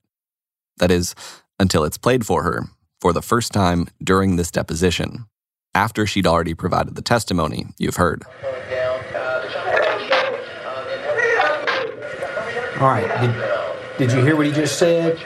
That 0.79 0.91
is, 0.91 1.15
until 1.59 1.85
it's 1.85 1.99
played 1.99 2.25
for 2.25 2.43
her 2.43 2.65
for 3.01 3.13
the 3.13 3.23
first 3.23 3.53
time 3.53 3.89
during 4.03 4.37
this 4.37 4.51
deposition, 4.51 5.27
after 5.75 6.07
she'd 6.07 6.27
already 6.27 6.55
provided 6.55 6.95
the 6.95 7.03
testimony 7.03 7.67
you've 7.79 7.97
heard. 7.97 8.25
All 12.81 12.89
right. 12.89 13.09
Did, 13.99 14.09
did 14.09 14.17
you 14.17 14.25
hear 14.25 14.37
what 14.37 14.47
he 14.47 14.53
just 14.53 14.79
said? 14.79 15.19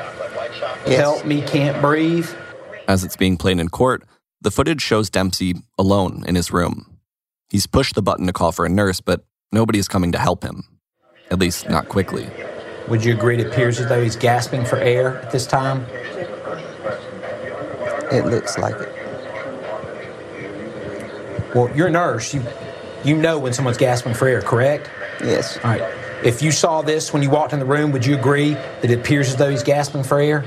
Help 0.86 1.26
me, 1.26 1.42
can't 1.42 1.80
breathe. 1.82 2.30
As 2.88 3.04
it's 3.04 3.16
being 3.16 3.36
played 3.36 3.60
in 3.60 3.68
court, 3.68 4.04
the 4.40 4.50
footage 4.50 4.80
shows 4.80 5.10
Dempsey 5.10 5.54
alone 5.78 6.24
in 6.26 6.34
his 6.34 6.50
room. 6.50 6.98
He's 7.50 7.66
pushed 7.66 7.94
the 7.94 8.02
button 8.02 8.26
to 8.26 8.32
call 8.32 8.52
for 8.52 8.64
a 8.64 8.70
nurse, 8.70 9.00
but 9.00 9.24
nobody 9.52 9.78
is 9.78 9.86
coming 9.86 10.12
to 10.12 10.18
help 10.18 10.42
him. 10.42 10.64
At 11.30 11.38
least, 11.38 11.68
not 11.68 11.88
quickly. 11.88 12.28
Would 12.88 13.04
you 13.04 13.14
agree 13.14 13.38
it 13.38 13.46
appears 13.46 13.80
as 13.80 13.88
though 13.88 14.02
he's 14.02 14.16
gasping 14.16 14.64
for 14.64 14.76
air 14.76 15.18
at 15.18 15.30
this 15.30 15.46
time? 15.46 15.86
It 18.12 18.26
looks 18.26 18.58
like 18.58 18.74
it. 18.74 18.92
Well, 21.54 21.74
you're 21.76 21.88
a 21.88 21.90
nurse. 21.90 22.34
You, 22.34 22.42
you 23.04 23.16
know 23.16 23.38
when 23.38 23.52
someone's 23.52 23.78
gasping 23.78 24.14
for 24.14 24.26
air, 24.26 24.42
correct? 24.42 24.90
Yes. 25.20 25.58
All 25.58 25.70
right. 25.70 25.82
If 26.24 26.42
you 26.42 26.50
saw 26.50 26.82
this 26.82 27.12
when 27.12 27.22
you 27.22 27.30
walked 27.30 27.52
in 27.52 27.58
the 27.58 27.64
room, 27.64 27.92
would 27.92 28.06
you 28.06 28.16
agree 28.16 28.54
that 28.54 28.84
it 28.84 28.98
appears 28.98 29.28
as 29.28 29.36
though 29.36 29.50
he's 29.50 29.62
gasping 29.62 30.04
for 30.04 30.20
air? 30.20 30.44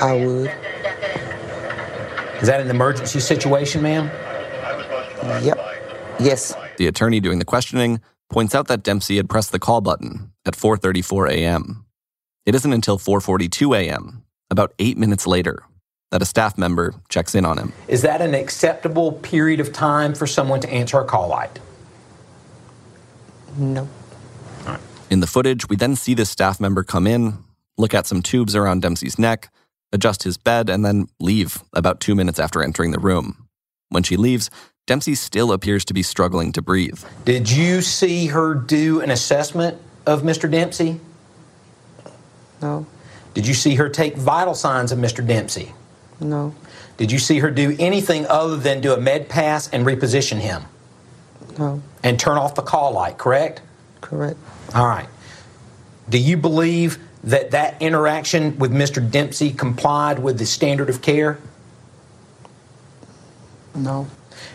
I 0.00 0.14
would. 0.14 0.50
Is 2.40 2.48
that 2.48 2.60
an 2.60 2.70
emergency 2.70 3.20
situation, 3.20 3.82
ma'am? 3.82 4.10
Yep. 5.44 5.58
Yes. 6.18 6.54
The 6.76 6.88
attorney 6.88 7.20
doing 7.20 7.38
the 7.38 7.44
questioning 7.44 8.00
points 8.32 8.54
out 8.54 8.66
that 8.68 8.82
Dempsey 8.82 9.16
had 9.16 9.28
pressed 9.28 9.52
the 9.52 9.58
call 9.58 9.80
button 9.80 10.32
at 10.44 10.56
4:34 10.56 11.30
a.m. 11.30 11.84
It 12.44 12.54
isn't 12.56 12.72
until 12.72 12.98
4:42 12.98 13.76
a.m., 13.76 14.24
about 14.50 14.74
8 14.78 14.98
minutes 14.98 15.26
later, 15.26 15.62
that 16.10 16.22
a 16.22 16.26
staff 16.26 16.58
member 16.58 16.94
checks 17.08 17.34
in 17.34 17.44
on 17.44 17.58
him. 17.58 17.72
Is 17.86 18.02
that 18.02 18.20
an 18.20 18.34
acceptable 18.34 19.12
period 19.12 19.60
of 19.60 19.72
time 19.72 20.14
for 20.14 20.26
someone 20.26 20.60
to 20.60 20.70
answer 20.70 20.98
a 20.98 21.04
call 21.04 21.28
light? 21.28 21.60
No. 23.56 23.88
In 25.10 25.20
the 25.20 25.26
footage, 25.26 25.68
we 25.68 25.76
then 25.76 25.94
see 25.94 26.14
this 26.14 26.30
staff 26.30 26.58
member 26.58 26.82
come 26.82 27.06
in, 27.06 27.36
look 27.76 27.92
at 27.92 28.06
some 28.06 28.22
tubes 28.22 28.56
around 28.56 28.80
Dempsey's 28.80 29.18
neck, 29.18 29.52
adjust 29.92 30.22
his 30.22 30.38
bed, 30.38 30.70
and 30.70 30.86
then 30.86 31.06
leave 31.20 31.62
about 31.74 32.00
two 32.00 32.14
minutes 32.14 32.40
after 32.40 32.62
entering 32.62 32.92
the 32.92 32.98
room. 32.98 33.46
When 33.90 34.02
she 34.02 34.16
leaves, 34.16 34.48
Dempsey 34.86 35.14
still 35.14 35.52
appears 35.52 35.84
to 35.84 35.94
be 35.94 36.02
struggling 36.02 36.50
to 36.52 36.60
breathe. 36.60 37.04
Did 37.24 37.48
you 37.48 37.82
see 37.82 38.26
her 38.26 38.52
do 38.54 39.00
an 39.00 39.10
assessment 39.12 39.80
of 40.06 40.22
Mr. 40.22 40.50
Dempsey? 40.50 41.00
No. 42.60 42.86
Did 43.32 43.46
you 43.46 43.54
see 43.54 43.76
her 43.76 43.88
take 43.88 44.16
vital 44.16 44.54
signs 44.54 44.90
of 44.90 44.98
Mr. 44.98 45.24
Dempsey? 45.24 45.72
No. 46.18 46.52
Did 46.96 47.12
you 47.12 47.20
see 47.20 47.38
her 47.38 47.50
do 47.50 47.76
anything 47.78 48.26
other 48.26 48.56
than 48.56 48.80
do 48.80 48.92
a 48.92 49.00
med 49.00 49.28
pass 49.28 49.68
and 49.68 49.86
reposition 49.86 50.38
him 50.38 50.64
No. 51.58 51.80
and 52.02 52.18
turn 52.18 52.36
off 52.36 52.56
the 52.56 52.62
call 52.62 52.92
light, 52.92 53.18
correct? 53.18 53.62
Correct. 54.00 54.36
All 54.74 54.86
right. 54.86 55.08
Do 56.08 56.18
you 56.18 56.36
believe 56.36 56.98
that 57.22 57.52
that 57.52 57.80
interaction 57.80 58.58
with 58.58 58.72
Mr. 58.72 59.08
Dempsey 59.08 59.52
complied 59.52 60.18
with 60.18 60.38
the 60.38 60.46
standard 60.46 60.90
of 60.90 61.00
care? 61.02 61.38
No. 63.76 64.08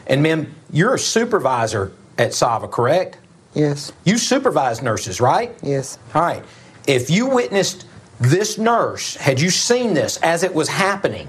And, 0.07 0.23
ma'am, 0.23 0.53
you're 0.71 0.95
a 0.95 0.99
supervisor 0.99 1.91
at 2.17 2.33
Sava, 2.33 2.67
correct? 2.67 3.19
Yes. 3.53 3.91
You 4.05 4.17
supervise 4.17 4.81
nurses, 4.81 5.21
right? 5.21 5.53
Yes. 5.61 5.99
All 6.15 6.21
right. 6.21 6.43
If 6.87 7.09
you 7.09 7.27
witnessed 7.27 7.85
this 8.19 8.57
nurse, 8.57 9.15
had 9.15 9.39
you 9.39 9.49
seen 9.49 9.93
this 9.93 10.17
as 10.17 10.43
it 10.43 10.53
was 10.53 10.69
happening, 10.69 11.27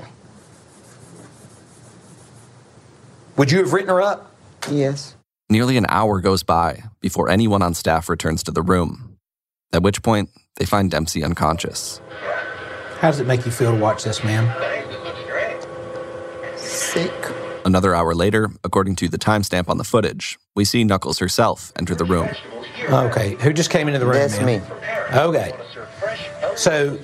would 3.37 3.51
you 3.51 3.59
have 3.59 3.73
written 3.73 3.89
her 3.91 4.01
up? 4.01 4.35
Yes. 4.71 5.17
Nearly 5.51 5.77
an 5.77 5.87
hour 5.89 6.21
goes 6.21 6.43
by 6.43 6.83
before 7.01 7.29
anyone 7.29 7.63
on 7.63 7.75
staff 7.75 8.09
returns 8.09 8.43
to 8.45 8.51
the 8.51 8.63
room, 8.63 9.17
at 9.73 9.83
which 9.83 10.03
point 10.03 10.31
they 10.57 10.65
find 10.65 10.91
Dempsey 10.91 11.25
unconscious. 11.25 12.01
How 13.01 13.11
does 13.11 13.21
it 13.21 13.27
make 13.27 13.47
you 13.47 13.53
feel 13.53 13.73
to 13.73 13.79
watch 13.79 14.05
this, 14.05 14.23
ma'am? 14.23 14.47
Sick. 16.57 17.13
Another 17.69 17.95
hour 17.95 18.15
later, 18.15 18.49
according 18.65 18.97
to 18.97 19.11
the 19.11 19.19
timestamp 19.19 19.69
on 19.69 19.77
the 19.77 19.85
footage, 19.85 20.39
we 20.57 20.65
see 20.65 20.85
Knuckles 20.85 21.19
herself 21.19 21.71
enter 21.79 21.95
the 21.95 22.07
room. 22.07 22.31
Okay. 22.89 23.35
Who 23.43 23.53
just 23.53 23.69
came 23.69 23.89
into 23.89 23.99
the 23.99 24.07
room? 24.07 24.15
That's 24.15 24.41
ma'am? 24.41 24.63
me. 24.63 25.19
Okay. 25.19 25.53
So 26.57 26.99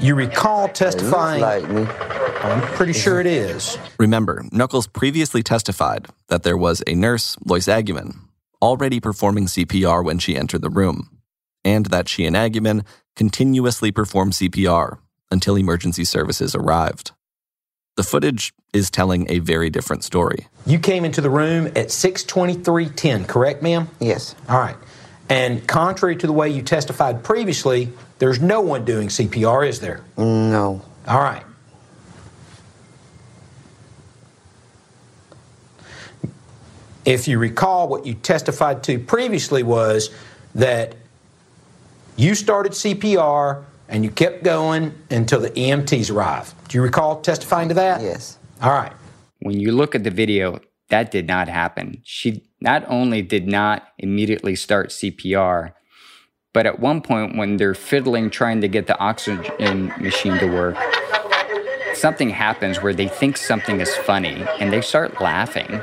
you 0.00 0.16
recall 0.16 0.66
testifying. 0.66 1.40
like 1.40 1.70
me. 1.70 1.82
I'm 1.82 2.60
pretty 2.74 2.92
sure 2.92 3.20
it 3.20 3.28
mm-hmm. 3.28 3.56
is. 3.56 3.78
Remember, 4.00 4.44
Knuckles 4.50 4.88
previously 4.88 5.44
testified 5.44 6.08
that 6.26 6.42
there 6.42 6.56
was 6.56 6.82
a 6.88 6.96
nurse, 6.96 7.36
Lois 7.46 7.68
Agyeman, 7.68 8.16
already 8.60 8.98
performing 8.98 9.46
CPR 9.46 10.04
when 10.04 10.18
she 10.18 10.36
entered 10.36 10.62
the 10.62 10.70
room, 10.70 11.20
and 11.64 11.86
that 11.86 12.08
she 12.08 12.26
and 12.26 12.34
Agyeman 12.34 12.84
continuously 13.14 13.92
performed 13.92 14.32
CPR 14.32 14.98
until 15.30 15.54
emergency 15.54 16.04
services 16.04 16.56
arrived. 16.56 17.12
The 17.96 18.02
footage 18.02 18.52
is 18.72 18.90
telling 18.90 19.30
a 19.30 19.38
very 19.38 19.70
different 19.70 20.02
story. 20.02 20.48
You 20.66 20.80
came 20.80 21.04
into 21.04 21.20
the 21.20 21.30
room 21.30 21.66
at 21.68 21.92
6:23:10, 21.92 23.24
correct, 23.26 23.62
ma'am? 23.62 23.88
Yes. 24.00 24.34
All 24.48 24.58
right. 24.58 24.76
And 25.28 25.66
contrary 25.66 26.16
to 26.16 26.26
the 26.26 26.32
way 26.32 26.50
you 26.50 26.60
testified 26.62 27.22
previously, 27.22 27.92
there's 28.18 28.40
no 28.40 28.60
one 28.60 28.84
doing 28.84 29.08
CPR, 29.08 29.64
is 29.64 29.80
there? 29.80 30.00
No. 30.16 30.82
All 31.06 31.20
right. 31.20 31.44
If 37.04 37.28
you 37.28 37.38
recall, 37.38 37.88
what 37.88 38.06
you 38.06 38.14
testified 38.14 38.82
to 38.84 38.98
previously 38.98 39.62
was 39.62 40.10
that 40.54 40.94
you 42.16 42.34
started 42.34 42.72
CPR 42.72 43.64
and 43.94 44.04
you 44.04 44.10
kept 44.10 44.42
going 44.42 44.92
until 45.08 45.38
the 45.38 45.50
EMTs 45.50 46.12
arrived. 46.12 46.52
Do 46.68 46.76
you 46.76 46.82
recall 46.82 47.20
testifying 47.20 47.68
to 47.68 47.74
that? 47.74 48.02
Yes. 48.02 48.38
All 48.60 48.72
right. 48.72 48.92
When 49.38 49.60
you 49.60 49.70
look 49.70 49.94
at 49.94 50.02
the 50.02 50.10
video, 50.10 50.58
that 50.88 51.12
did 51.12 51.28
not 51.28 51.46
happen. 51.46 52.00
She 52.02 52.44
not 52.60 52.84
only 52.88 53.22
did 53.22 53.46
not 53.46 53.86
immediately 53.98 54.56
start 54.56 54.88
CPR, 54.88 55.74
but 56.52 56.66
at 56.66 56.80
one 56.80 57.02
point 57.02 57.36
when 57.36 57.56
they're 57.56 57.72
fiddling 57.72 58.30
trying 58.30 58.60
to 58.62 58.68
get 58.68 58.88
the 58.88 58.98
oxygen 58.98 59.92
machine 60.00 60.38
to 60.38 60.46
work, 60.48 60.76
something 61.94 62.30
happens 62.30 62.82
where 62.82 62.94
they 62.94 63.06
think 63.06 63.36
something 63.36 63.80
is 63.80 63.94
funny 63.94 64.44
and 64.58 64.72
they 64.72 64.80
start 64.80 65.20
laughing. 65.20 65.80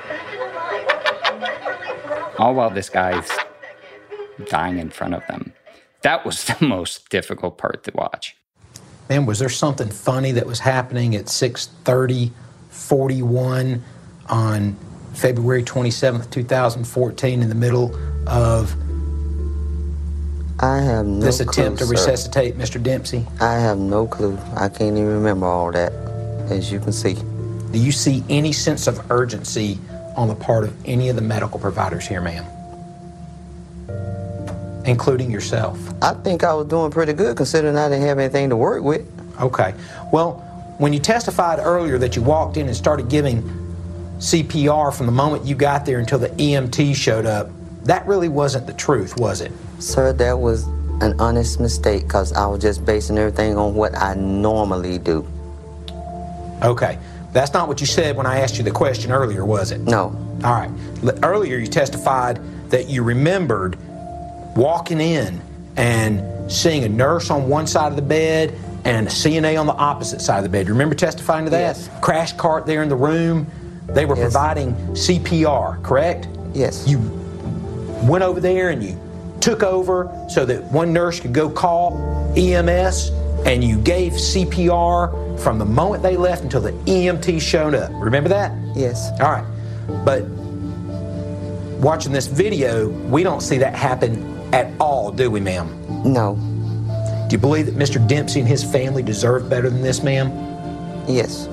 All 2.38 2.56
while 2.56 2.72
this 2.72 2.90
guy's 2.90 3.30
dying 4.50 4.80
in 4.80 4.90
front 4.90 5.14
of 5.14 5.26
them. 5.28 5.51
That 6.02 6.26
was 6.26 6.46
the 6.46 6.58
most 6.66 7.10
difficult 7.10 7.58
part 7.58 7.84
to 7.86 7.92
watch. 7.96 8.36
Man, 9.10 9.26
was 9.26 9.40
there 9.40 9.50
something 9.50 9.90
funny 9.90 10.32
that 10.34 10.46
was 10.46 10.60
happening 10.60 11.16
at 11.16 11.26
6:30, 11.26 12.32
41 12.70 13.84
on 14.30 14.78
February 15.14 15.64
27th, 15.64 16.30
2014, 16.30 17.42
in 17.42 17.50
the 17.50 17.56
middle 17.56 17.94
of 18.28 18.76
I 20.60 20.78
have 20.80 21.06
no 21.06 21.26
this 21.26 21.40
attempt 21.40 21.56
clue, 21.56 21.78
to 21.78 21.86
sir. 21.86 21.92
resuscitate 21.92 22.58
Mr. 22.58 22.82
Dempsey? 22.82 23.26
I 23.40 23.56
have 23.56 23.78
no 23.78 24.06
clue. 24.08 24.38
I 24.56 24.70
can't 24.70 24.96
even 24.96 25.08
remember 25.08 25.48
all 25.48 25.72
that, 25.72 25.92
as 26.50 26.72
you 26.72 26.80
can 26.80 26.94
see. 26.94 27.16
Do 27.72 27.80
you 27.80 27.92
see 27.92 28.24
any 28.30 28.54
sense 28.54 28.88
of 28.88 29.12
urgency 29.12 29.80
on 30.16 30.28
the 30.28 30.36
part 30.36 30.64
of 30.64 30.74
any 30.86 31.10
of 31.10 31.16
the 31.16 31.22
medical 31.22 31.60
providers 31.60 32.06
here, 32.08 32.22
ma'am? 32.22 32.46
Including 34.86 35.30
yourself. 35.30 35.80
I 36.02 36.14
think 36.14 36.44
I 36.44 36.54
was 36.54 36.68
doing 36.68 36.92
pretty 36.92 37.14
good 37.14 37.38
considering 37.38 37.78
I 37.78 37.90
didn't 37.90 38.08
have 38.08 38.18
anything 38.20 38.50
to 38.50 38.58
work 38.58 38.84
with. 38.84 39.06
Okay. 39.40 39.74
Well, 40.12 40.34
when 40.78 40.94
you 40.94 41.00
testified 41.00 41.60
earlier 41.60 41.98
that 42.00 42.16
you 42.16 42.22
walked 42.22 42.58
in 42.58 42.68
and 42.68 42.76
started 42.76 43.10
giving 43.10 43.44
CPR 44.18 44.94
from 44.94 45.06
the 45.06 45.12
moment 45.12 45.46
you 45.46 45.56
got 45.56 45.86
there 45.86 46.00
until 46.00 46.20
the 46.20 46.30
EMT 46.30 46.96
showed 46.96 47.26
up, 47.26 47.50
that 47.84 48.06
really 48.08 48.30
wasn't 48.30 48.68
the 48.68 48.74
truth, 48.74 49.20
was 49.20 49.42
it? 49.42 49.52
Sir, 49.80 50.14
that 50.14 50.40
was 50.40 50.66
an 51.02 51.20
honest 51.20 51.60
mistake 51.60 52.04
because 52.04 52.34
I 52.34 52.46
was 52.46 52.62
just 52.62 52.86
basing 52.86 53.18
everything 53.18 53.58
on 53.58 53.74
what 53.74 53.96
I 53.96 54.14
normally 54.16 55.00
do. 55.00 55.28
Okay. 56.64 56.98
That's 57.34 57.54
not 57.54 57.68
what 57.68 57.80
you 57.80 57.88
said 57.88 58.18
when 58.18 58.26
I 58.26 58.40
asked 58.40 58.58
you 58.58 58.64
the 58.64 58.72
question 58.72 59.12
earlier, 59.12 59.46
was 59.46 59.72
it? 59.72 59.82
No. 59.82 60.16
All 60.44 60.54
right. 60.54 60.70
Earlier, 61.24 61.58
you 61.58 61.68
testified 61.68 62.40
that 62.70 62.90
you 62.90 63.04
remembered 63.04 63.78
walking 64.56 65.00
in 65.00 65.42
and 65.78 66.52
seeing 66.52 66.84
a 66.84 66.90
nurse 66.90 67.30
on 67.30 67.48
one 67.48 67.68
side 67.68 67.88
of 67.88 67.96
the 67.96 68.02
bed 68.02 68.54
and 68.84 69.08
a 69.08 69.10
CNA 69.10 69.60
on 69.60 69.68
the 69.68 69.74
opposite 69.74 70.22
side 70.22 70.38
of 70.38 70.44
the 70.44 70.50
bed. 70.50 70.68
Remember 70.70 70.96
testifying 70.96 71.46
to 71.46 71.52
that? 71.52 71.60
Yes. 71.78 71.90
Crash 72.02 72.34
cart 72.34 72.66
there 72.66 72.84
in 72.84 72.90
the 72.90 72.96
room. 72.96 73.48
They 73.88 74.06
were 74.06 74.16
Yes. 74.16 74.24
providing 74.32 74.76
CPR, 74.96 75.78
correct? 75.84 76.28
Yes. 76.54 76.88
You 76.88 77.00
went 78.04 78.24
over 78.24 78.40
there 78.40 78.70
and 78.70 78.84
you 78.84 78.98
took 79.40 79.64
over 79.64 80.10
so 80.30 80.46
that 80.46 80.64
one 80.72 80.94
nurse 80.94 81.20
could 81.20 81.34
go 81.34 81.50
call 81.50 81.98
EMS 82.36 83.12
and 83.46 83.64
you 83.64 83.78
gave 83.78 84.14
CPR 84.14 85.12
from 85.40 85.58
the 85.58 85.66
moment 85.66 86.04
they 86.04 86.18
left 86.18 86.44
until 86.44 86.62
the 86.62 86.74
EMT 86.86 87.40
showed 87.40 87.74
up. 87.74 87.90
Remember 87.94 88.30
that? 88.30 88.52
Yes. 88.76 89.10
All 89.22 89.32
right. 89.32 89.46
But 90.06 90.24
watching 91.82 92.12
this 92.12 92.28
video, 92.28 92.90
we 92.90 93.24
don't 93.24 93.42
see 93.42 93.58
that 93.60 93.76
happen 93.76 94.31
at 94.54 94.72
all, 94.80 95.12
do 95.12 95.32
we, 95.32 95.40
ma'am? 95.40 95.68
No. 96.04 96.36
Do 97.30 97.36
you 97.36 97.40
believe 97.40 97.66
that 97.68 97.76
Mr. 97.76 98.06
Dempsey 98.06 98.40
and 98.40 98.50
his 98.50 98.64
family 98.64 99.04
deserve 99.04 99.50
better 99.50 99.70
than 99.70 99.82
this, 99.82 100.04
ma'am? 100.04 100.30
Yes. 101.08 101.48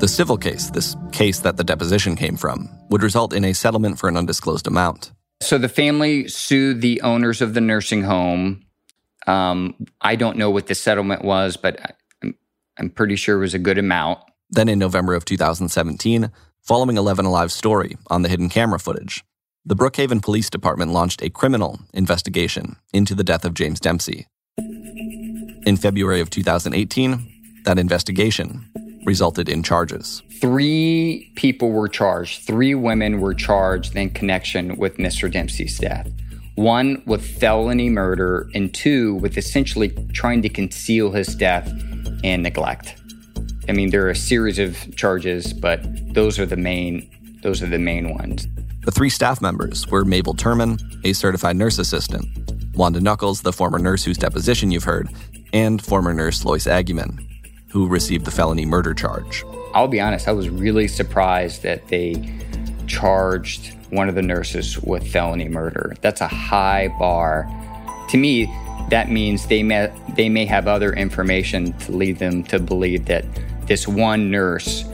The 0.00 0.08
civil 0.08 0.36
case, 0.36 0.70
this 0.70 0.96
case 1.12 1.40
that 1.40 1.56
the 1.56 1.64
deposition 1.64 2.14
came 2.14 2.36
from, 2.36 2.68
would 2.90 3.02
result 3.02 3.32
in 3.32 3.44
a 3.44 3.52
settlement 3.54 3.98
for 3.98 4.08
an 4.08 4.16
undisclosed 4.16 4.66
amount. 4.66 5.12
So 5.40 5.58
the 5.58 5.68
family 5.68 6.28
sued 6.28 6.80
the 6.80 7.00
owners 7.02 7.40
of 7.40 7.54
the 7.54 7.60
nursing 7.60 8.02
home. 8.02 8.64
Um, 9.26 9.74
I 10.00 10.16
don't 10.16 10.36
know 10.36 10.50
what 10.50 10.66
the 10.66 10.74
settlement 10.74 11.24
was, 11.24 11.56
but 11.56 11.96
I'm, 12.22 12.34
I'm 12.78 12.90
pretty 12.90 13.16
sure 13.16 13.36
it 13.36 13.40
was 13.40 13.54
a 13.54 13.58
good 13.58 13.78
amount. 13.78 14.20
Then 14.50 14.68
in 14.68 14.78
November 14.78 15.14
of 15.14 15.24
2017, 15.24 16.30
following 16.64 16.96
11 16.96 17.26
Alive's 17.26 17.52
story 17.52 17.96
on 18.08 18.22
the 18.22 18.28
hidden 18.28 18.48
camera 18.48 18.80
footage, 18.80 19.22
the 19.66 19.76
Brookhaven 19.76 20.22
Police 20.22 20.48
Department 20.48 20.92
launched 20.92 21.22
a 21.22 21.28
criminal 21.28 21.78
investigation 21.92 22.76
into 22.92 23.14
the 23.14 23.22
death 23.22 23.44
of 23.44 23.52
James 23.52 23.78
Dempsey. 23.78 24.26
In 25.66 25.76
February 25.76 26.22
of 26.22 26.30
2018, 26.30 27.62
that 27.64 27.78
investigation 27.78 28.64
resulted 29.04 29.50
in 29.50 29.62
charges. 29.62 30.22
Three 30.40 31.30
people 31.36 31.70
were 31.70 31.88
charged. 31.88 32.46
Three 32.46 32.74
women 32.74 33.20
were 33.20 33.34
charged 33.34 33.94
in 33.94 34.10
connection 34.10 34.76
with 34.76 34.96
Mr. 34.96 35.30
Dempsey's 35.30 35.78
death. 35.78 36.10
One 36.54 37.02
with 37.04 37.26
felony 37.26 37.90
murder, 37.90 38.48
and 38.54 38.72
two 38.72 39.16
with 39.16 39.36
essentially 39.36 39.90
trying 40.14 40.40
to 40.42 40.48
conceal 40.48 41.10
his 41.10 41.34
death 41.34 41.68
and 42.22 42.42
neglect. 42.42 42.94
I 43.68 43.72
mean, 43.72 43.90
there 43.90 44.06
are 44.06 44.10
a 44.10 44.16
series 44.16 44.58
of 44.58 44.94
charges, 44.96 45.52
but 45.52 45.80
those 46.14 46.38
are 46.38 46.46
the 46.46 46.56
main. 46.56 47.08
Those 47.42 47.62
are 47.62 47.66
the 47.66 47.78
main 47.78 48.14
ones. 48.14 48.46
The 48.82 48.90
three 48.90 49.10
staff 49.10 49.40
members 49.40 49.86
were 49.88 50.04
Mabel 50.04 50.34
Turman, 50.34 50.78
a 51.04 51.12
certified 51.12 51.56
nurse 51.56 51.78
assistant, 51.78 52.26
Wanda 52.74 53.00
Knuckles, 53.00 53.40
the 53.42 53.52
former 53.52 53.78
nurse 53.78 54.04
whose 54.04 54.18
deposition 54.18 54.70
you've 54.70 54.84
heard, 54.84 55.08
and 55.52 55.82
former 55.82 56.12
nurse 56.12 56.44
Lois 56.44 56.66
Agyeman, 56.66 57.24
who 57.68 57.88
received 57.88 58.24
the 58.24 58.30
felony 58.30 58.66
murder 58.66 58.92
charge. 58.92 59.44
I'll 59.72 59.88
be 59.88 60.00
honest, 60.00 60.28
I 60.28 60.32
was 60.32 60.48
really 60.48 60.88
surprised 60.88 61.62
that 61.62 61.88
they 61.88 62.14
charged 62.86 63.74
one 63.90 64.08
of 64.08 64.14
the 64.14 64.22
nurses 64.22 64.78
with 64.80 65.06
felony 65.06 65.48
murder. 65.48 65.94
That's 66.00 66.20
a 66.20 66.28
high 66.28 66.88
bar. 66.98 67.48
To 68.10 68.18
me, 68.18 68.46
that 68.90 69.10
means 69.10 69.46
they 69.46 69.62
may, 69.62 69.90
they 70.16 70.28
may 70.28 70.44
have 70.44 70.68
other 70.68 70.92
information 70.92 71.72
to 71.78 71.92
lead 71.92 72.18
them 72.18 72.44
to 72.44 72.58
believe 72.58 73.06
that 73.06 73.24
this 73.66 73.88
one 73.88 74.30
nurse 74.30 74.84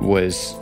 was, 0.00 0.54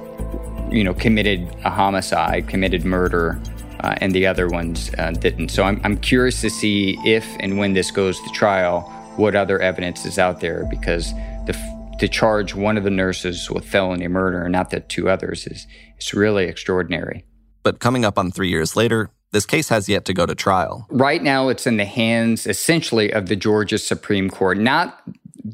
you 0.71 0.85
know, 0.85 0.95
committed 0.95 1.49
a 1.65 1.71
homicide, 1.71 2.49
committed 2.49 2.85
murder, 2.85 3.41
uh, 3.80 3.95
and 3.99 4.15
the 4.15 4.26
other 4.26 4.49
ones 4.49 4.91
uh, 4.99 5.13
didn't. 5.13 5.50
So 5.50 5.63
I'm, 5.63 5.80
I'm 5.85 5.97
curious 5.97 6.41
to 6.41 6.50
see 6.50 6.99
if 7.04 7.26
and 7.41 7.59
when 7.59 7.73
this 7.75 7.91
goes 7.91 8.21
to 8.21 8.28
trial, 8.30 8.82
what 9.17 9.35
other 9.35 9.61
evidence 9.61 10.04
is 10.04 10.19
out 10.19 10.41
there 10.41 10.67
because 10.71 11.13
the, 11.47 11.56
to 11.99 12.09
charge 12.09 12.54
one 12.54 12.76
of 12.76 12.85
the 12.85 12.91
nurses 12.91 13.50
with 13.50 13.65
felony 13.65 14.09
murder 14.09 14.43
and 14.43 14.52
not 14.52 14.71
the 14.71 14.80
two 14.80 15.09
others 15.09 15.47
is, 15.47 15.67
is 15.99 16.15
really 16.15 16.45
extraordinary. 16.45 17.25
But 17.63 17.80
coming 17.80 18.04
up 18.04 18.19
on 18.19 18.30
three 18.30 18.49
years 18.49 18.76
later, 18.76 19.11
this 19.32 19.45
case 19.45 19.69
has 19.69 19.89
yet 19.89 20.04
to 20.06 20.15
go 20.15 20.25
to 20.25 20.35
trial. 20.35 20.87
Right 20.91 21.23
now, 21.23 21.49
it's 21.49 21.67
in 21.67 21.76
the 21.76 21.85
hands 21.85 22.47
essentially 22.47 23.13
of 23.13 23.26
the 23.26 23.37
Georgia 23.37 23.78
Supreme 23.78 24.30
Court, 24.30 24.56
not 24.56 25.02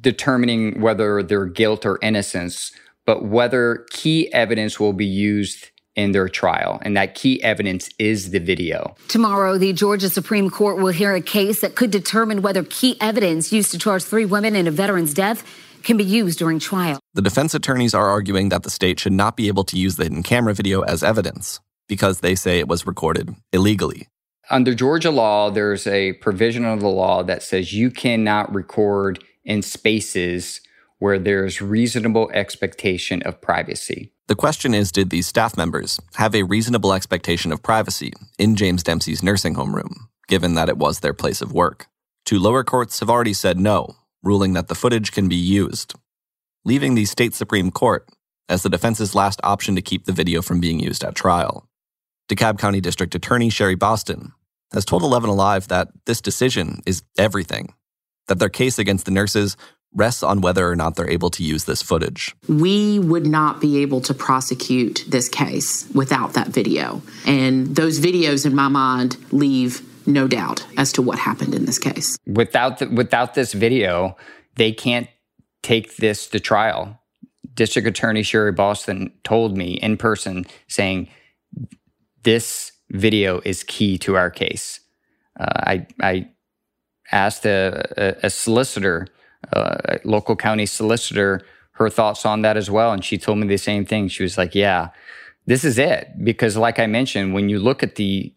determining 0.00 0.80
whether 0.80 1.22
their 1.22 1.46
guilt 1.46 1.84
or 1.86 1.98
innocence, 2.02 2.72
but 3.06 3.24
whether 3.24 3.86
key 3.90 4.32
evidence 4.32 4.80
will 4.80 4.92
be 4.92 5.06
used 5.06 5.70
in 5.96 6.12
their 6.12 6.28
trial. 6.28 6.80
And 6.82 6.96
that 6.96 7.14
key 7.14 7.42
evidence 7.42 7.88
is 7.98 8.30
the 8.30 8.40
video. 8.40 8.96
Tomorrow, 9.08 9.58
the 9.58 9.72
Georgia 9.72 10.08
Supreme 10.08 10.50
Court 10.50 10.78
will 10.78 10.92
hear 10.92 11.14
a 11.14 11.20
case 11.20 11.60
that 11.60 11.76
could 11.76 11.90
determine 11.90 12.42
whether 12.42 12.64
key 12.64 12.96
evidence 13.00 13.52
used 13.52 13.70
to 13.72 13.78
charge 13.78 14.02
three 14.02 14.24
women 14.24 14.56
in 14.56 14.66
a 14.66 14.70
veteran's 14.70 15.14
death 15.14 15.44
can 15.84 15.96
be 15.96 16.04
used 16.04 16.38
during 16.38 16.58
trial. 16.58 16.98
The 17.12 17.22
defense 17.22 17.54
attorneys 17.54 17.94
are 17.94 18.08
arguing 18.08 18.48
that 18.48 18.62
the 18.62 18.70
state 18.70 18.98
should 18.98 19.12
not 19.12 19.36
be 19.36 19.48
able 19.48 19.64
to 19.64 19.78
use 19.78 19.96
the 19.96 20.04
hidden 20.04 20.22
camera 20.22 20.54
video 20.54 20.80
as 20.82 21.04
evidence 21.04 21.60
because 21.88 22.20
they 22.20 22.34
say 22.34 22.58
it 22.58 22.68
was 22.68 22.86
recorded 22.86 23.34
illegally. 23.52 24.08
Under 24.50 24.74
Georgia 24.74 25.10
law, 25.10 25.50
there's 25.50 25.86
a 25.86 26.14
provision 26.14 26.64
of 26.64 26.80
the 26.80 26.88
law 26.88 27.22
that 27.22 27.42
says 27.42 27.72
you 27.72 27.90
cannot 27.90 28.52
record 28.54 29.22
in 29.44 29.62
spaces 29.62 30.60
where 30.98 31.18
there's 31.18 31.60
reasonable 31.60 32.30
expectation 32.32 33.22
of 33.22 33.40
privacy. 33.40 34.12
The 34.26 34.34
question 34.34 34.74
is 34.74 34.90
Did 34.90 35.10
these 35.10 35.26
staff 35.26 35.56
members 35.56 36.00
have 36.14 36.34
a 36.34 36.44
reasonable 36.44 36.92
expectation 36.92 37.52
of 37.52 37.62
privacy 37.62 38.12
in 38.38 38.56
James 38.56 38.82
Dempsey's 38.82 39.22
nursing 39.22 39.54
home 39.54 39.74
room, 39.74 40.08
given 40.28 40.54
that 40.54 40.68
it 40.68 40.78
was 40.78 41.00
their 41.00 41.14
place 41.14 41.42
of 41.42 41.52
work? 41.52 41.88
Two 42.24 42.38
lower 42.38 42.64
courts 42.64 43.00
have 43.00 43.10
already 43.10 43.34
said 43.34 43.58
no, 43.58 43.96
ruling 44.22 44.54
that 44.54 44.68
the 44.68 44.74
footage 44.74 45.12
can 45.12 45.28
be 45.28 45.36
used, 45.36 45.94
leaving 46.64 46.94
the 46.94 47.04
state 47.04 47.34
Supreme 47.34 47.70
Court 47.70 48.08
as 48.48 48.62
the 48.62 48.70
defense's 48.70 49.14
last 49.14 49.40
option 49.42 49.74
to 49.74 49.82
keep 49.82 50.04
the 50.04 50.12
video 50.12 50.40
from 50.40 50.60
being 50.60 50.80
used 50.80 51.04
at 51.04 51.14
trial. 51.14 51.68
DeKalb 52.28 52.58
County 52.58 52.80
District 52.80 53.14
Attorney 53.14 53.50
Sherry 53.50 53.74
Boston 53.74 54.32
has 54.72 54.84
told 54.84 55.02
11 55.02 55.28
Alive 55.28 55.68
that 55.68 55.88
this 56.06 56.22
decision 56.22 56.80
is 56.86 57.02
everything, 57.18 57.74
that 58.28 58.38
their 58.38 58.48
case 58.48 58.78
against 58.78 59.04
the 59.04 59.10
nurses 59.10 59.56
rests 59.94 60.22
on 60.22 60.40
whether 60.40 60.68
or 60.68 60.74
not 60.74 60.96
they're 60.96 61.08
able 61.08 61.30
to 61.30 61.44
use 61.44 61.64
this 61.64 61.80
footage. 61.80 62.34
We 62.48 62.98
would 62.98 63.26
not 63.26 63.60
be 63.60 63.80
able 63.82 64.00
to 64.02 64.14
prosecute 64.14 65.04
this 65.08 65.28
case 65.28 65.88
without 65.94 66.32
that 66.32 66.48
video. 66.48 67.02
And 67.26 67.76
those 67.76 68.00
videos, 68.00 68.44
in 68.44 68.54
my 68.54 68.68
mind, 68.68 69.16
leave 69.32 69.82
no 70.06 70.26
doubt 70.26 70.66
as 70.76 70.92
to 70.94 71.02
what 71.02 71.18
happened 71.18 71.54
in 71.54 71.64
this 71.64 71.78
case. 71.78 72.18
Without 72.26 72.78
the, 72.78 72.88
without 72.88 73.34
this 73.34 73.52
video, 73.52 74.16
they 74.56 74.72
can't 74.72 75.08
take 75.62 75.96
this 75.96 76.26
to 76.28 76.40
trial. 76.40 77.00
District 77.54 77.86
Attorney 77.86 78.22
Sherry 78.22 78.52
Boston 78.52 79.12
told 79.22 79.56
me 79.56 79.74
in 79.74 79.96
person 79.96 80.44
saying 80.68 81.08
this 82.24 82.72
video 82.90 83.40
is 83.44 83.62
key 83.62 83.96
to 83.98 84.16
our 84.16 84.30
case. 84.30 84.80
Uh, 85.38 85.46
I 85.46 85.86
I 86.00 86.30
asked 87.14 87.46
a, 87.46 88.16
a, 88.26 88.28
solicitor, 88.28 89.06
uh, 89.52 89.76
a 89.84 90.00
local 90.04 90.36
county 90.36 90.66
solicitor, 90.66 91.40
her 91.72 91.88
thoughts 91.88 92.26
on 92.26 92.42
that 92.42 92.56
as 92.56 92.70
well, 92.70 92.92
and 92.92 93.04
she 93.04 93.16
told 93.16 93.38
me 93.38 93.46
the 93.46 93.56
same 93.56 93.86
thing. 93.86 94.08
She 94.08 94.22
was 94.22 94.36
like, 94.36 94.54
"Yeah, 94.54 94.90
this 95.46 95.64
is 95.64 95.78
it," 95.78 96.08
because 96.22 96.56
like 96.56 96.78
I 96.78 96.86
mentioned, 96.86 97.34
when 97.34 97.48
you 97.48 97.58
look 97.58 97.82
at 97.82 97.94
the 97.96 98.34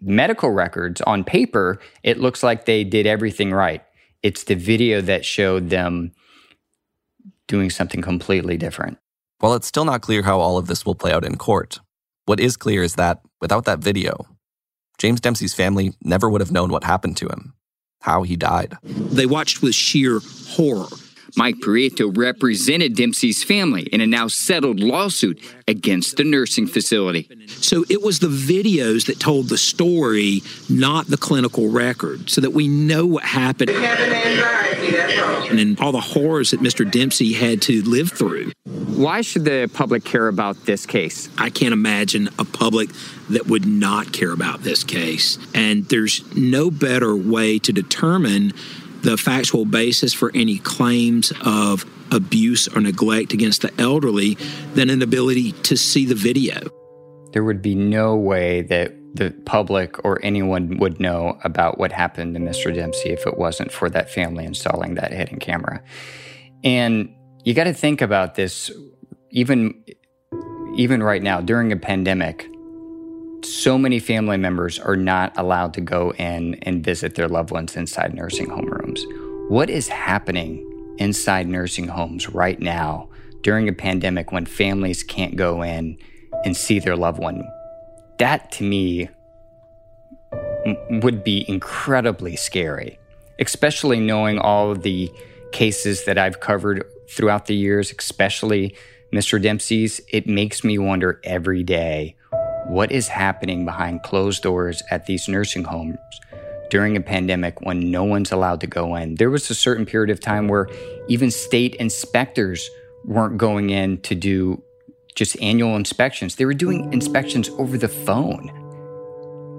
medical 0.00 0.50
records 0.50 1.00
on 1.02 1.24
paper, 1.24 1.78
it 2.02 2.18
looks 2.18 2.42
like 2.42 2.64
they 2.64 2.84
did 2.84 3.06
everything 3.06 3.50
right. 3.52 3.82
It's 4.22 4.44
the 4.44 4.54
video 4.54 5.00
that 5.00 5.24
showed 5.24 5.70
them 5.70 6.12
doing 7.48 7.70
something 7.70 8.00
completely 8.00 8.56
different. 8.56 8.98
While 9.38 9.54
it's 9.54 9.66
still 9.66 9.84
not 9.84 10.02
clear 10.02 10.22
how 10.22 10.38
all 10.38 10.56
of 10.56 10.66
this 10.66 10.86
will 10.86 10.94
play 10.94 11.12
out 11.12 11.24
in 11.24 11.36
court, 11.36 11.80
what 12.26 12.40
is 12.40 12.56
clear 12.56 12.82
is 12.82 12.94
that 12.94 13.20
without 13.40 13.64
that 13.64 13.80
video, 13.80 14.26
James 14.98 15.20
Dempsey's 15.20 15.54
family 15.54 15.94
never 16.02 16.30
would 16.30 16.40
have 16.40 16.52
known 16.52 16.70
what 16.70 16.84
happened 16.84 17.16
to 17.16 17.26
him, 17.26 17.54
how 18.02 18.22
he 18.22 18.36
died. 18.36 18.76
They 18.82 19.26
watched 19.26 19.62
with 19.62 19.74
sheer 19.74 20.20
horror. 20.48 20.88
Mike 21.36 21.56
Prieto 21.56 22.14
represented 22.16 22.94
Dempsey's 22.94 23.42
family 23.42 23.82
in 23.84 24.00
a 24.00 24.06
now 24.06 24.28
settled 24.28 24.80
lawsuit 24.80 25.40
against 25.66 26.16
the 26.16 26.24
nursing 26.24 26.66
facility. 26.66 27.28
So 27.46 27.84
it 27.88 28.02
was 28.02 28.18
the 28.18 28.28
videos 28.28 29.06
that 29.06 29.18
told 29.18 29.48
the 29.48 29.58
story, 29.58 30.42
not 30.68 31.06
the 31.06 31.16
clinical 31.16 31.70
record, 31.70 32.28
so 32.28 32.40
that 32.40 32.50
we 32.50 32.68
know 32.68 33.06
what 33.06 33.24
happened. 33.24 33.70
And 33.70 35.58
then 35.58 35.76
all 35.80 35.92
the 35.92 36.00
horrors 36.00 36.50
that 36.50 36.60
Mr. 36.60 36.90
Dempsey 36.90 37.32
had 37.32 37.62
to 37.62 37.82
live 37.82 38.10
through. 38.10 38.52
Why 38.64 39.20
should 39.20 39.44
the 39.44 39.70
public 39.72 40.04
care 40.04 40.28
about 40.28 40.64
this 40.64 40.86
case? 40.86 41.28
I 41.38 41.50
can't 41.50 41.72
imagine 41.72 42.28
a 42.38 42.44
public 42.44 42.90
that 43.30 43.46
would 43.46 43.66
not 43.66 44.12
care 44.12 44.32
about 44.32 44.62
this 44.62 44.84
case. 44.84 45.38
And 45.54 45.88
there's 45.88 46.22
no 46.36 46.70
better 46.70 47.16
way 47.16 47.58
to 47.60 47.72
determine 47.72 48.52
the 49.02 49.16
factual 49.16 49.64
basis 49.64 50.12
for 50.12 50.30
any 50.34 50.58
claims 50.58 51.32
of 51.44 51.84
abuse 52.12 52.68
or 52.68 52.80
neglect 52.80 53.32
against 53.32 53.62
the 53.62 53.72
elderly 53.80 54.34
than 54.74 54.90
an 54.90 55.02
ability 55.02 55.52
to 55.52 55.76
see 55.76 56.04
the 56.06 56.14
video. 56.14 56.60
There 57.32 57.44
would 57.44 57.62
be 57.62 57.74
no 57.74 58.14
way 58.14 58.62
that 58.62 58.94
the 59.14 59.30
public 59.44 60.02
or 60.04 60.24
anyone 60.24 60.78
would 60.78 61.00
know 61.00 61.38
about 61.44 61.78
what 61.78 61.92
happened 61.92 62.34
to 62.34 62.40
Mr. 62.40 62.74
Dempsey 62.74 63.10
if 63.10 63.26
it 63.26 63.36
wasn't 63.36 63.72
for 63.72 63.90
that 63.90 64.10
family 64.10 64.44
installing 64.44 64.94
that 64.94 65.12
hidden 65.12 65.38
camera. 65.38 65.82
And 66.64 67.14
you 67.44 67.54
got 67.54 67.64
to 67.64 67.74
think 67.74 68.00
about 68.00 68.34
this 68.34 68.70
even 69.30 69.82
even 70.76 71.02
right 71.02 71.22
now 71.22 71.40
during 71.40 71.72
a 71.72 71.76
pandemic 71.76 72.46
so 73.44 73.76
many 73.78 73.98
family 73.98 74.36
members 74.36 74.78
are 74.78 74.96
not 74.96 75.36
allowed 75.36 75.74
to 75.74 75.80
go 75.80 76.12
in 76.12 76.54
and 76.62 76.84
visit 76.84 77.14
their 77.14 77.28
loved 77.28 77.50
ones 77.50 77.76
inside 77.76 78.14
nursing 78.14 78.48
home 78.48 78.66
rooms. 78.66 79.04
What 79.48 79.70
is 79.70 79.88
happening 79.88 80.68
inside 80.98 81.48
nursing 81.48 81.88
homes 81.88 82.28
right 82.28 82.60
now 82.60 83.08
during 83.42 83.68
a 83.68 83.72
pandemic 83.72 84.32
when 84.32 84.46
families 84.46 85.02
can't 85.02 85.36
go 85.36 85.62
in 85.62 85.98
and 86.44 86.56
see 86.56 86.78
their 86.78 86.96
loved 86.96 87.18
one? 87.18 87.42
That 88.18 88.52
to 88.52 88.64
me 88.64 89.08
would 90.90 91.24
be 91.24 91.44
incredibly 91.48 92.36
scary, 92.36 92.98
especially 93.38 93.98
knowing 93.98 94.38
all 94.38 94.70
of 94.70 94.82
the 94.82 95.12
cases 95.50 96.04
that 96.04 96.18
I've 96.18 96.40
covered 96.40 96.84
throughout 97.10 97.46
the 97.46 97.56
years, 97.56 97.92
especially 97.98 98.76
Mr. 99.12 99.42
Dempsey's. 99.42 100.00
It 100.08 100.26
makes 100.26 100.62
me 100.62 100.78
wonder 100.78 101.20
every 101.24 101.62
day 101.62 102.16
what 102.66 102.92
is 102.92 103.08
happening 103.08 103.64
behind 103.64 104.02
closed 104.02 104.42
doors 104.42 104.82
at 104.90 105.06
these 105.06 105.28
nursing 105.28 105.64
homes 105.64 105.98
during 106.70 106.96
a 106.96 107.00
pandemic 107.00 107.60
when 107.60 107.90
no 107.90 108.02
one's 108.02 108.32
allowed 108.32 108.60
to 108.60 108.66
go 108.66 108.96
in. 108.96 109.16
There 109.16 109.30
was 109.30 109.50
a 109.50 109.54
certain 109.54 109.84
period 109.84 110.10
of 110.10 110.20
time 110.20 110.48
where 110.48 110.68
even 111.06 111.30
state 111.30 111.74
inspectors 111.74 112.68
weren't 113.04 113.36
going 113.36 113.70
in 113.70 114.00
to 114.02 114.14
do 114.14 114.62
just 115.14 115.40
annual 115.42 115.76
inspections. 115.76 116.36
They 116.36 116.46
were 116.46 116.54
doing 116.54 116.90
inspections 116.92 117.50
over 117.58 117.76
the 117.76 117.88
phone. 117.88 118.50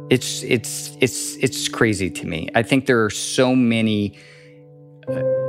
It's 0.10 0.44
it's 0.44 0.98
it's 1.00 1.36
it's 1.36 1.68
crazy 1.68 2.10
to 2.10 2.28
me. 2.28 2.50
I 2.56 2.64
think 2.64 2.88
there 2.88 3.04
are 3.06 3.10
so 3.10 3.56
many 3.56 4.18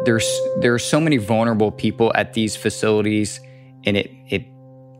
there's 0.05 0.29
there 0.61 0.75
are 0.75 0.79
so 0.79 1.01
many 1.01 1.17
vulnerable 1.17 1.71
people 1.71 2.13
at 2.15 2.35
these 2.35 2.57
facilities 2.57 3.41
and 3.87 3.97
it 3.97 4.11
it 4.29 4.45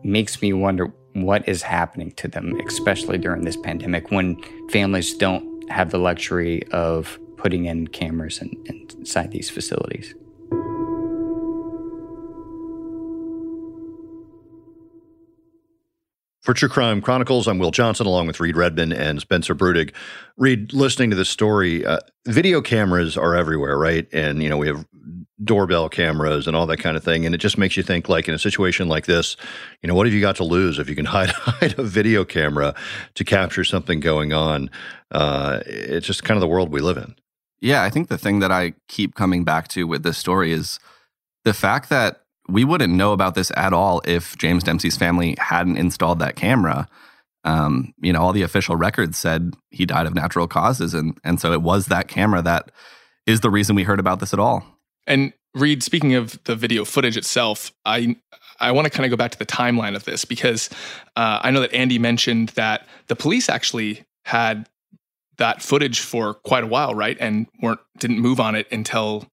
makes 0.03 0.41
me 0.41 0.53
wonder 0.53 0.91
what 1.15 1.47
is 1.47 1.61
happening 1.61 2.11
to 2.11 2.27
them, 2.27 2.59
especially 2.67 3.17
during 3.17 3.45
this 3.45 3.57
pandemic 3.57 4.11
when 4.11 4.37
families 4.69 5.13
don't 5.15 5.69
have 5.71 5.91
the 5.91 5.97
luxury 5.97 6.63
of 6.71 7.17
putting 7.37 7.65
in 7.65 7.87
cameras 7.87 8.41
in, 8.41 8.51
inside 8.97 9.31
these 9.31 9.49
facilities. 9.49 10.13
For 16.41 16.53
True 16.53 16.69
Crime 16.69 17.01
Chronicles, 17.01 17.47
I'm 17.47 17.57
Will 17.57 17.71
Johnson 17.71 18.05
along 18.05 18.27
with 18.27 18.39
Reed 18.39 18.55
Redman 18.55 18.93
and 18.93 19.19
Spencer 19.19 19.55
Brudig. 19.55 19.95
Reed, 20.37 20.73
listening 20.73 21.09
to 21.09 21.15
this 21.15 21.29
story, 21.29 21.83
uh, 21.83 21.97
video 22.27 22.61
cameras 22.61 23.17
are 23.17 23.35
everywhere, 23.35 23.79
right? 23.79 24.07
And, 24.13 24.43
you 24.43 24.49
know, 24.49 24.57
we 24.57 24.67
have 24.67 24.85
doorbell 25.43 25.89
cameras 25.89 26.47
and 26.47 26.55
all 26.55 26.65
that 26.65 26.77
kind 26.77 26.95
of 26.95 27.03
thing. 27.03 27.25
And 27.25 27.35
it 27.35 27.39
just 27.39 27.57
makes 27.57 27.75
you 27.75 27.83
think 27.83 28.07
like 28.07 28.27
in 28.27 28.33
a 28.33 28.39
situation 28.39 28.87
like 28.87 29.05
this, 29.05 29.35
you 29.81 29.87
know, 29.87 29.95
what 29.95 30.05
have 30.05 30.13
you 30.13 30.21
got 30.21 30.37
to 30.37 30.43
lose 30.43 30.79
if 30.79 30.89
you 30.89 30.95
can 30.95 31.05
hide, 31.15 31.29
hide 31.29 31.77
a 31.77 31.83
video 31.83 32.23
camera 32.23 32.73
to 33.15 33.23
capture 33.23 33.63
something 33.63 33.99
going 33.99 34.33
on? 34.33 34.69
Uh, 35.11 35.59
it's 35.65 36.07
just 36.07 36.23
kind 36.23 36.37
of 36.37 36.41
the 36.41 36.47
world 36.47 36.71
we 36.71 36.79
live 36.81 36.97
in. 36.97 37.15
Yeah, 37.61 37.83
I 37.83 37.89
think 37.89 38.09
the 38.09 38.17
thing 38.17 38.39
that 38.39 38.51
I 38.51 38.73
keep 38.87 39.15
coming 39.15 39.43
back 39.43 39.67
to 39.69 39.87
with 39.87 40.03
this 40.03 40.17
story 40.17 40.51
is 40.51 40.79
the 41.43 41.53
fact 41.53 41.89
that 41.89 42.21
we 42.47 42.63
wouldn't 42.63 42.93
know 42.93 43.11
about 43.11 43.35
this 43.35 43.51
at 43.55 43.73
all 43.73 44.01
if 44.05 44.37
James 44.37 44.63
Dempsey's 44.63 44.97
family 44.97 45.35
hadn't 45.39 45.77
installed 45.77 46.19
that 46.19 46.35
camera. 46.35 46.87
Um, 47.43 47.93
you 48.01 48.13
know, 48.13 48.21
all 48.21 48.33
the 48.33 48.41
official 48.41 48.75
records 48.75 49.17
said 49.17 49.53
he 49.69 49.85
died 49.85 50.05
of 50.05 50.15
natural 50.15 50.47
causes, 50.47 50.93
and 50.93 51.17
and 51.23 51.39
so 51.39 51.53
it 51.53 51.61
was 51.61 51.87
that 51.87 52.07
camera 52.07 52.41
that 52.41 52.71
is 53.25 53.41
the 53.41 53.49
reason 53.49 53.75
we 53.75 53.83
heard 53.83 53.99
about 53.99 54.19
this 54.19 54.33
at 54.33 54.39
all. 54.39 54.74
And 55.07 55.33
Reed, 55.53 55.83
speaking 55.83 56.15
of 56.15 56.41
the 56.43 56.55
video 56.55 56.85
footage 56.85 57.17
itself, 57.17 57.71
I 57.85 58.17
I 58.59 58.71
want 58.71 58.85
to 58.85 58.89
kind 58.89 59.05
of 59.05 59.09
go 59.09 59.17
back 59.17 59.31
to 59.31 59.39
the 59.39 59.45
timeline 59.45 59.95
of 59.95 60.05
this 60.05 60.25
because 60.25 60.69
uh, 61.15 61.39
I 61.41 61.51
know 61.51 61.61
that 61.61 61.73
Andy 61.73 61.99
mentioned 61.99 62.49
that 62.49 62.87
the 63.07 63.15
police 63.15 63.49
actually 63.49 64.05
had 64.23 64.69
that 65.37 65.61
footage 65.61 65.99
for 65.99 66.33
quite 66.33 66.63
a 66.63 66.67
while, 66.67 66.95
right? 66.95 67.17
And 67.19 67.47
weren't 67.61 67.79
didn't 67.99 68.19
move 68.19 68.39
on 68.39 68.55
it 68.55 68.67
until 68.71 69.27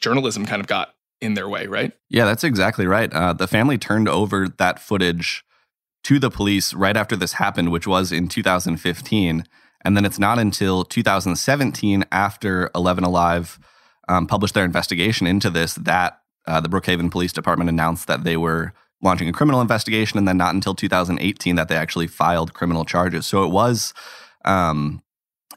journalism 0.00 0.46
kind 0.46 0.60
of 0.60 0.66
got 0.66 0.94
in 1.20 1.34
their 1.34 1.48
way, 1.48 1.66
right? 1.66 1.92
Yeah, 2.10 2.24
that's 2.24 2.44
exactly 2.44 2.86
right. 2.86 3.12
Uh, 3.12 3.32
the 3.32 3.46
family 3.46 3.78
turned 3.78 4.08
over 4.08 4.48
that 4.48 4.78
footage 4.78 5.44
to 6.04 6.18
the 6.18 6.30
police 6.30 6.74
right 6.74 6.96
after 6.96 7.16
this 7.16 7.34
happened, 7.34 7.72
which 7.72 7.86
was 7.86 8.12
in 8.12 8.28
2015. 8.28 9.44
And 9.86 9.96
then 9.96 10.04
it's 10.04 10.18
not 10.18 10.38
until 10.38 10.84
2017, 10.84 12.04
after 12.10 12.70
11 12.74 13.04
Alive 13.04 13.58
um, 14.08 14.26
published 14.26 14.54
their 14.54 14.64
investigation 14.64 15.26
into 15.26 15.50
this, 15.50 15.74
that 15.74 16.20
uh, 16.46 16.60
the 16.60 16.68
Brookhaven 16.68 17.10
Police 17.10 17.32
Department 17.32 17.70
announced 17.70 18.06
that 18.06 18.24
they 18.24 18.36
were 18.36 18.72
launching 19.02 19.28
a 19.28 19.32
criminal 19.32 19.60
investigation. 19.60 20.18
And 20.18 20.26
then 20.26 20.36
not 20.36 20.54
until 20.54 20.74
2018 20.74 21.56
that 21.56 21.68
they 21.68 21.76
actually 21.76 22.06
filed 22.06 22.54
criminal 22.54 22.84
charges. 22.84 23.26
So 23.26 23.44
it 23.44 23.48
was. 23.50 23.94
Um, 24.44 25.02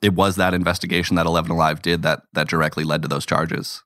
it 0.01 0.13
was 0.13 0.36
that 0.36 0.53
investigation 0.53 1.15
that 1.15 1.25
11 1.25 1.51
Alive 1.51 1.81
did 1.81 2.03
that 2.03 2.21
that 2.33 2.47
directly 2.47 2.83
led 2.83 3.01
to 3.01 3.07
those 3.07 3.25
charges. 3.25 3.83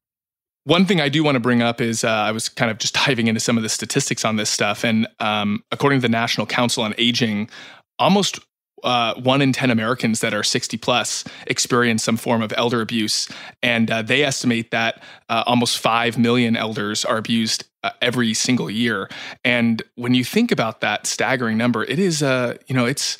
One 0.63 0.85
thing 0.85 1.01
I 1.01 1.09
do 1.09 1.23
want 1.23 1.35
to 1.35 1.39
bring 1.39 1.61
up 1.61 1.81
is 1.81 2.03
uh, 2.03 2.09
I 2.09 2.31
was 2.31 2.47
kind 2.49 2.69
of 2.69 2.77
just 2.77 2.93
diving 2.93 3.27
into 3.27 3.39
some 3.39 3.57
of 3.57 3.63
the 3.63 3.69
statistics 3.69 4.23
on 4.23 4.35
this 4.35 4.49
stuff. 4.49 4.83
And 4.83 5.07
um, 5.19 5.63
according 5.71 5.99
to 5.99 6.01
the 6.01 6.11
National 6.11 6.45
Council 6.45 6.83
on 6.83 6.93
Aging, 6.97 7.49
almost 7.97 8.39
uh, 8.83 9.15
one 9.15 9.41
in 9.41 9.53
10 9.53 9.71
Americans 9.71 10.19
that 10.21 10.33
are 10.33 10.43
60 10.43 10.77
plus 10.77 11.23
experience 11.47 12.03
some 12.03 12.17
form 12.17 12.41
of 12.41 12.53
elder 12.57 12.81
abuse. 12.81 13.29
And 13.61 13.89
uh, 13.89 14.01
they 14.01 14.23
estimate 14.23 14.71
that 14.71 15.03
uh, 15.29 15.43
almost 15.45 15.79
5 15.79 16.17
million 16.17 16.55
elders 16.55 17.05
are 17.05 17.17
abused 17.17 17.65
uh, 17.83 17.91
every 18.01 18.33
single 18.33 18.69
year. 18.69 19.09
And 19.43 19.81
when 19.95 20.13
you 20.13 20.23
think 20.23 20.51
about 20.51 20.81
that 20.81 21.07
staggering 21.07 21.57
number, 21.57 21.83
it 21.83 21.99
is, 21.99 22.21
uh, 22.21 22.57
you 22.67 22.75
know, 22.75 22.85
it's, 22.85 23.17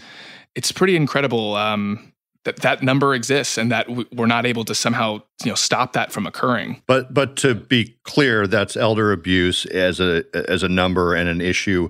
it's 0.55 0.71
pretty 0.71 0.95
incredible. 0.95 1.55
Um, 1.55 2.11
that 2.43 2.57
that 2.57 2.81
number 2.81 3.13
exists 3.13 3.57
and 3.57 3.71
that 3.71 3.87
we're 4.13 4.25
not 4.25 4.45
able 4.45 4.65
to 4.65 4.73
somehow 4.73 5.21
you 5.43 5.51
know 5.51 5.55
stop 5.55 5.93
that 5.93 6.11
from 6.11 6.25
occurring. 6.25 6.81
But 6.87 7.13
but 7.13 7.35
to 7.37 7.53
be 7.53 7.95
clear, 8.03 8.47
that's 8.47 8.75
elder 8.75 9.11
abuse 9.11 9.65
as 9.67 9.99
a 9.99 10.23
as 10.33 10.63
a 10.63 10.69
number 10.69 11.13
and 11.13 11.29
an 11.29 11.39
issue 11.39 11.89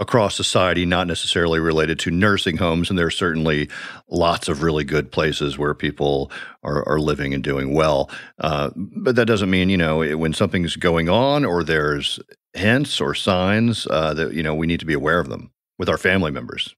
across 0.00 0.34
society, 0.34 0.86
not 0.86 1.06
necessarily 1.06 1.60
related 1.60 1.98
to 2.00 2.10
nursing 2.10 2.56
homes. 2.56 2.88
And 2.88 2.98
there 2.98 3.06
are 3.06 3.10
certainly 3.10 3.68
lots 4.08 4.48
of 4.48 4.62
really 4.62 4.82
good 4.82 5.12
places 5.12 5.58
where 5.58 5.74
people 5.74 6.32
are, 6.64 6.88
are 6.88 6.98
living 6.98 7.34
and 7.34 7.44
doing 7.44 7.74
well. 7.74 8.10
Uh, 8.38 8.70
but 8.74 9.14
that 9.16 9.26
doesn't 9.26 9.50
mean, 9.50 9.68
you 9.68 9.76
know, 9.76 10.16
when 10.16 10.32
something's 10.32 10.74
going 10.74 11.10
on 11.10 11.44
or 11.44 11.62
there's 11.62 12.18
hints 12.54 13.00
or 13.00 13.14
signs 13.14 13.86
uh, 13.90 14.14
that, 14.14 14.32
you 14.32 14.42
know, 14.42 14.54
we 14.54 14.66
need 14.66 14.80
to 14.80 14.86
be 14.86 14.94
aware 14.94 15.20
of 15.20 15.28
them 15.28 15.52
with 15.78 15.88
our 15.88 15.98
family 15.98 16.30
members. 16.30 16.74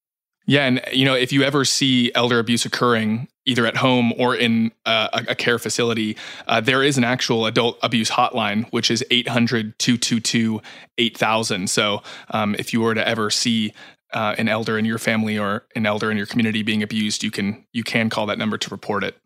Yeah, 0.47 0.67
and 0.67 0.81
you 0.93 1.05
know, 1.05 1.15
if 1.15 1.33
you 1.33 1.43
ever 1.43 1.65
see 1.65 2.13
elder 2.15 2.39
abuse 2.39 2.65
occurring 2.65 3.29
either 3.45 3.67
at 3.67 3.77
home 3.77 4.13
or 4.19 4.37
in 4.37 4.73
uh, 4.87 5.09
a, 5.13 5.33
a, 5.33 5.35
care 5.35 5.59
facility, 5.59 6.17
uh, 6.47 6.61
there 6.61 6.83
is 6.83 6.97
an 6.97 7.05
actual 7.05 7.47
adult 7.47 7.79
abuse 7.83 8.11
hotline, 8.11 8.69
which 8.71 8.91
is 8.91 9.05
800 9.11 9.79
222 9.79 10.61
8000. 10.99 11.71
So 11.71 12.03
um, 12.31 12.55
if 12.59 12.73
you 12.73 12.81
were 12.81 12.95
to 12.95 13.07
ever 13.07 13.31
see 13.31 13.73
uh, 14.13 14.35
an 14.39 14.49
elder 14.49 14.79
in 14.79 14.85
your 14.85 14.99
family 14.99 15.39
or 15.39 15.67
an 15.75 15.87
elder 15.87 16.11
in 16.11 16.17
your 16.17 16.27
community 16.27 16.63
being 16.63 16.83
abused, 16.83 17.23
you 17.23 17.31
can 17.31 17.65
you 17.73 17.85
can 17.85 18.11
call 18.11 18.27
that 18.27 18.39
number 18.39 18.59
to 18.59 18.71
report 18.71 19.05
it. 19.05 19.17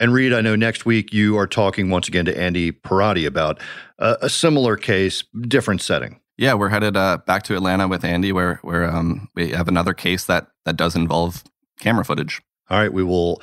And 0.00 0.12
Reed, 0.12 0.32
I 0.32 0.40
know 0.40 0.56
next 0.56 0.84
week 0.84 1.12
you 1.12 1.36
are 1.36 1.46
talking 1.46 1.88
once 1.90 2.08
again 2.08 2.24
to 2.24 2.36
Andy 2.36 2.72
Pierrotti 2.72 3.24
about 3.26 3.60
a 3.98 4.28
similar 4.28 4.76
case, 4.76 5.22
different 5.42 5.80
setting. 5.80 6.18
Yeah, 6.38 6.54
we're 6.54 6.70
headed 6.70 6.96
uh, 6.96 7.18
back 7.26 7.42
to 7.44 7.54
Atlanta 7.54 7.88
with 7.88 8.04
Andy, 8.04 8.32
where 8.32 8.58
where 8.62 8.88
um, 8.90 9.28
we 9.34 9.50
have 9.50 9.68
another 9.68 9.94
case 9.94 10.24
that 10.24 10.48
that 10.64 10.76
does 10.76 10.96
involve 10.96 11.44
camera 11.80 12.04
footage. 12.04 12.40
All 12.70 12.78
right, 12.78 12.92
we 12.92 13.02
will 13.02 13.42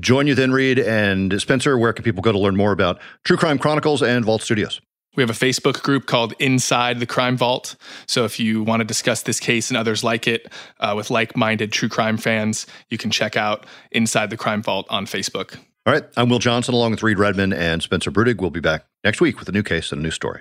join 0.00 0.26
you 0.26 0.34
then, 0.34 0.52
Reed 0.52 0.78
and 0.78 1.40
Spencer. 1.40 1.76
Where 1.76 1.92
can 1.92 2.04
people 2.04 2.22
go 2.22 2.32
to 2.32 2.38
learn 2.38 2.56
more 2.56 2.72
about 2.72 3.00
True 3.24 3.36
Crime 3.36 3.58
Chronicles 3.58 4.02
and 4.02 4.24
Vault 4.24 4.42
Studios? 4.42 4.80
We 5.14 5.22
have 5.22 5.28
a 5.28 5.34
Facebook 5.34 5.82
group 5.82 6.06
called 6.06 6.32
Inside 6.38 6.98
the 6.98 7.06
Crime 7.06 7.36
Vault. 7.36 7.76
So 8.06 8.24
if 8.24 8.40
you 8.40 8.62
want 8.62 8.80
to 8.80 8.84
discuss 8.84 9.22
this 9.22 9.38
case 9.38 9.68
and 9.68 9.76
others 9.76 10.02
like 10.02 10.26
it 10.26 10.50
uh, 10.80 10.94
with 10.96 11.10
like 11.10 11.36
minded 11.36 11.70
true 11.70 11.90
crime 11.90 12.16
fans, 12.16 12.66
you 12.88 12.96
can 12.96 13.10
check 13.10 13.36
out 13.36 13.66
Inside 13.90 14.30
the 14.30 14.38
Crime 14.38 14.62
Vault 14.62 14.86
on 14.88 15.04
Facebook. 15.04 15.58
All 15.84 15.92
right. 15.92 16.04
I'm 16.16 16.30
Will 16.30 16.38
Johnson 16.38 16.72
along 16.72 16.92
with 16.92 17.02
Reed 17.02 17.18
Redman 17.18 17.52
and 17.52 17.82
Spencer 17.82 18.10
Brudig. 18.10 18.40
We'll 18.40 18.50
be 18.50 18.60
back 18.60 18.86
next 19.04 19.20
week 19.20 19.38
with 19.38 19.50
a 19.50 19.52
new 19.52 19.62
case 19.62 19.92
and 19.92 20.00
a 20.00 20.02
new 20.02 20.10
story. 20.10 20.40